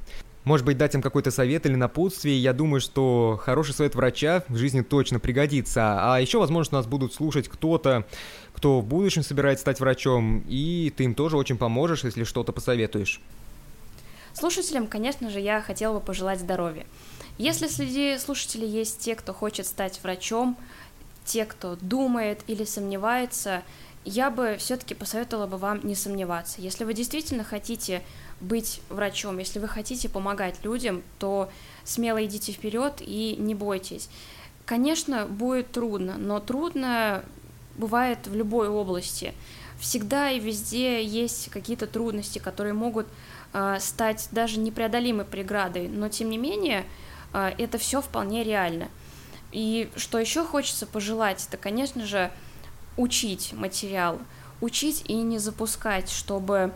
Может 0.44 0.64
быть, 0.64 0.78
дать 0.78 0.94
им 0.94 1.02
какой-то 1.02 1.30
совет 1.30 1.66
или 1.66 1.74
напутствие. 1.74 2.38
Я 2.38 2.54
думаю, 2.54 2.80
что 2.80 3.38
хороший 3.42 3.74
совет 3.74 3.94
врача 3.94 4.42
в 4.48 4.56
жизни 4.56 4.80
точно 4.80 5.20
пригодится. 5.20 6.14
А 6.14 6.18
еще, 6.18 6.38
возможно, 6.38 6.78
нас 6.78 6.86
будут 6.86 7.12
слушать 7.12 7.46
кто-то, 7.48 8.06
кто 8.54 8.80
в 8.80 8.86
будущем 8.86 9.22
собирается 9.22 9.62
стать 9.62 9.80
врачом, 9.80 10.44
и 10.48 10.92
ты 10.96 11.04
им 11.04 11.14
тоже 11.14 11.36
очень 11.36 11.56
поможешь, 11.56 12.04
если 12.04 12.24
что-то 12.24 12.52
посоветуешь. 12.52 13.20
Слушателям, 14.32 14.86
конечно 14.86 15.30
же, 15.30 15.40
я 15.40 15.60
хотела 15.60 15.94
бы 15.94 16.00
пожелать 16.00 16.40
здоровья. 16.40 16.86
Если 17.38 17.66
среди 17.68 18.18
слушателей 18.18 18.68
есть 18.68 19.00
те, 19.00 19.14
кто 19.14 19.32
хочет 19.32 19.66
стать 19.66 20.00
врачом, 20.02 20.56
те, 21.24 21.44
кто 21.44 21.76
думает 21.80 22.40
или 22.46 22.64
сомневается, 22.64 23.62
я 24.04 24.30
бы 24.30 24.56
все-таки 24.58 24.94
посоветовала 24.94 25.46
бы 25.46 25.56
вам 25.56 25.80
не 25.82 25.94
сомневаться. 25.94 26.60
Если 26.60 26.84
вы 26.84 26.94
действительно 26.94 27.44
хотите 27.44 28.02
быть 28.40 28.80
врачом, 28.88 29.38
если 29.38 29.58
вы 29.58 29.68
хотите 29.68 30.08
помогать 30.08 30.64
людям, 30.64 31.02
то 31.18 31.50
смело 31.84 32.24
идите 32.24 32.52
вперед 32.52 32.94
и 33.00 33.36
не 33.38 33.54
бойтесь. 33.54 34.08
Конечно, 34.64 35.26
будет 35.26 35.72
трудно, 35.72 36.16
но 36.16 36.40
трудно 36.40 37.24
бывает 37.80 38.26
в 38.26 38.34
любой 38.34 38.68
области. 38.68 39.34
Всегда 39.80 40.30
и 40.30 40.38
везде 40.38 41.02
есть 41.02 41.50
какие-то 41.50 41.86
трудности, 41.86 42.38
которые 42.38 42.74
могут 42.74 43.06
э, 43.52 43.78
стать 43.80 44.28
даже 44.30 44.60
непреодолимой 44.60 45.24
преградой, 45.24 45.88
но 45.88 46.08
тем 46.08 46.30
не 46.30 46.38
менее 46.38 46.84
э, 47.32 47.52
это 47.58 47.78
все 47.78 48.00
вполне 48.00 48.44
реально. 48.44 48.88
И 49.52 49.90
что 49.96 50.18
еще 50.18 50.44
хочется 50.44 50.86
пожелать, 50.86 51.44
это, 51.48 51.56
конечно 51.56 52.06
же, 52.06 52.30
учить 52.96 53.52
материал, 53.54 54.18
учить 54.60 55.02
и 55.08 55.14
не 55.14 55.38
запускать, 55.38 56.10
чтобы 56.10 56.72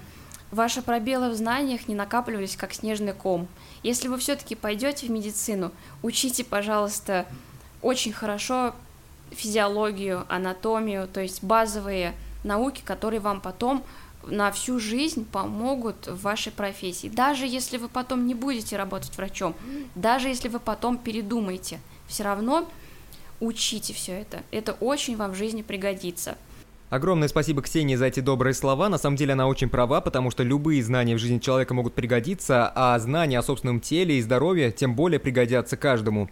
ваши 0.50 0.82
пробелы 0.82 1.30
в 1.30 1.34
знаниях 1.34 1.88
не 1.88 1.94
накапливались 1.94 2.56
как 2.56 2.72
снежный 2.72 3.12
ком. 3.12 3.48
Если 3.82 4.08
вы 4.08 4.18
все-таки 4.18 4.54
пойдете 4.54 5.06
в 5.06 5.10
медицину, 5.10 5.72
учите, 6.02 6.42
пожалуйста, 6.42 7.26
очень 7.82 8.12
хорошо 8.12 8.74
физиологию, 9.34 10.24
анатомию, 10.28 11.08
то 11.08 11.20
есть 11.20 11.42
базовые 11.42 12.14
науки, 12.44 12.82
которые 12.84 13.20
вам 13.20 13.40
потом 13.40 13.84
на 14.26 14.50
всю 14.52 14.78
жизнь 14.78 15.24
помогут 15.24 16.06
в 16.06 16.22
вашей 16.22 16.52
профессии. 16.52 17.08
Даже 17.08 17.46
если 17.46 17.76
вы 17.76 17.88
потом 17.88 18.26
не 18.26 18.34
будете 18.34 18.76
работать 18.76 19.16
врачом, 19.16 19.54
даже 19.94 20.28
если 20.28 20.48
вы 20.48 20.60
потом 20.60 20.98
передумаете, 20.98 21.80
все 22.06 22.22
равно 22.22 22.68
учите 23.40 23.92
все 23.92 24.12
это. 24.12 24.42
Это 24.50 24.72
очень 24.72 25.16
вам 25.16 25.32
в 25.32 25.34
жизни 25.34 25.62
пригодится. 25.62 26.36
Огромное 26.90 27.28
спасибо 27.28 27.60
Ксении 27.60 27.96
за 27.96 28.06
эти 28.06 28.20
добрые 28.20 28.54
слова. 28.54 28.88
На 28.88 28.98
самом 28.98 29.16
деле 29.16 29.32
она 29.32 29.48
очень 29.48 29.68
права, 29.68 30.00
потому 30.00 30.30
что 30.30 30.44
любые 30.44 30.82
знания 30.82 31.16
в 31.16 31.18
жизни 31.18 31.38
человека 31.38 31.74
могут 31.74 31.94
пригодиться, 31.94 32.70
а 32.72 32.96
знания 32.98 33.38
о 33.38 33.42
собственном 33.42 33.80
теле 33.80 34.18
и 34.18 34.22
здоровье 34.22 34.70
тем 34.70 34.94
более 34.94 35.18
пригодятся 35.18 35.76
каждому. 35.76 36.30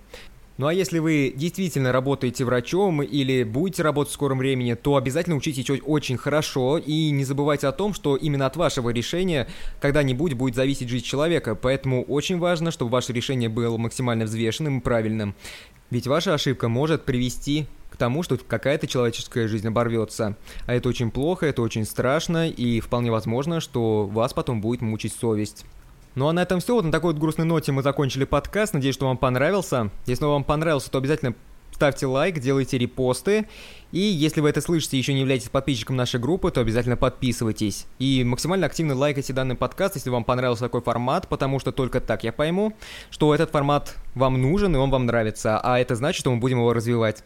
Ну 0.59 0.67
а 0.67 0.75
если 0.75 0.99
вы 0.99 1.33
действительно 1.35 1.93
работаете 1.93 2.45
врачом 2.45 3.03
или 3.03 3.43
будете 3.43 3.83
работать 3.83 4.11
в 4.11 4.15
скором 4.15 4.39
времени, 4.39 4.75
то 4.75 4.97
обязательно 4.97 5.37
учитесь 5.37 5.71
очень 5.85 6.19
хорошо 6.19 6.77
и 6.77 7.11
не 7.11 7.25
забывайте 7.25 7.67
о 7.67 7.73
том, 7.73 7.95
что 7.95 8.17
именно 8.17 8.45
от 8.45 8.57
вашего 8.57 8.91
решения 8.91 9.49
когда-нибудь 9.81 10.35
будет 10.35 10.55
зависеть 10.55 10.91
жизнь 10.91 11.07
человека, 11.07 11.55
поэтому 11.55 12.03
очень 12.05 12.39
важно, 12.39 12.71
чтобы 12.71 12.91
ваше 12.91 13.15
решение 13.15 13.49
было 13.49 13.79
максимально 13.79 14.25
взвешенным 14.25 14.79
и 14.79 14.83
правильным. 14.83 15.35
Ведь 15.91 16.07
ваша 16.07 16.35
ошибка 16.35 16.69
может 16.69 17.05
привести 17.05 17.67
к 17.91 17.97
тому, 17.97 18.23
что 18.23 18.37
какая-то 18.37 18.87
человеческая 18.87 19.49
жизнь 19.49 19.69
оборвется. 19.69 20.37
А 20.67 20.75
это 20.75 20.89
очень 20.89 21.11
плохо, 21.11 21.47
это 21.47 21.63
очень 21.63 21.85
страшно, 21.85 22.49
и 22.49 22.81
вполне 22.81 23.11
возможно, 23.11 23.61
что 23.61 24.07
вас 24.07 24.33
потом 24.33 24.61
будет 24.61 24.81
мучить 24.83 25.15
совесть. 25.15 25.65
Ну 26.15 26.29
а 26.29 26.33
на 26.33 26.43
этом 26.43 26.61
все. 26.61 26.75
Вот 26.75 26.85
на 26.85 26.93
такой 26.93 27.13
вот 27.13 27.21
грустной 27.21 27.47
ноте 27.47 27.73
мы 27.73 27.83
закончили 27.83 28.25
подкаст. 28.25 28.75
Надеюсь, 28.75 28.95
что 28.95 29.07
вам 29.07 29.17
понравился. 29.17 29.91
Если 30.07 30.25
вам 30.25 30.45
понравился, 30.45 30.91
то 30.91 30.99
обязательно 30.99 31.35
ставьте 31.73 32.07
лайк, 32.07 32.39
делайте 32.39 32.79
репосты. 32.79 33.49
И 33.93 34.01
если 34.01 34.41
вы 34.41 34.51
это 34.51 34.61
слышите 34.61 34.97
и 34.97 35.01
еще 35.01 35.15
не 35.15 35.21
являетесь 35.21 35.49
подписчиком 35.49 35.97
нашей 35.97 36.21
группы, 36.21 36.51
то 36.51 36.61
обязательно 36.61 36.97
подписывайтесь. 36.97 37.87
И 37.99 38.25
максимально 38.25 38.67
активно 38.67 38.95
лайкайте 38.95 39.33
данный 39.33 39.55
подкаст, 39.57 39.97
если 39.97 40.11
вам 40.11 40.25
понравился 40.25 40.63
такой 40.63 40.81
формат, 40.83 41.29
потому 41.29 41.59
что 41.59 41.73
только 41.73 42.01
так 42.01 42.25
я 42.25 42.33
пойму, 42.33 42.75
что 43.11 43.35
этот 43.35 43.51
формат 43.51 43.97
вам 44.15 44.41
нужен 44.41 44.75
и 44.77 44.79
он 44.79 44.91
вам 44.91 45.07
нравится, 45.07 45.59
а 45.59 45.79
это 45.79 45.97
значит, 45.97 46.21
что 46.21 46.31
мы 46.31 46.39
будем 46.39 46.59
его 46.59 46.73
развивать. 46.73 47.25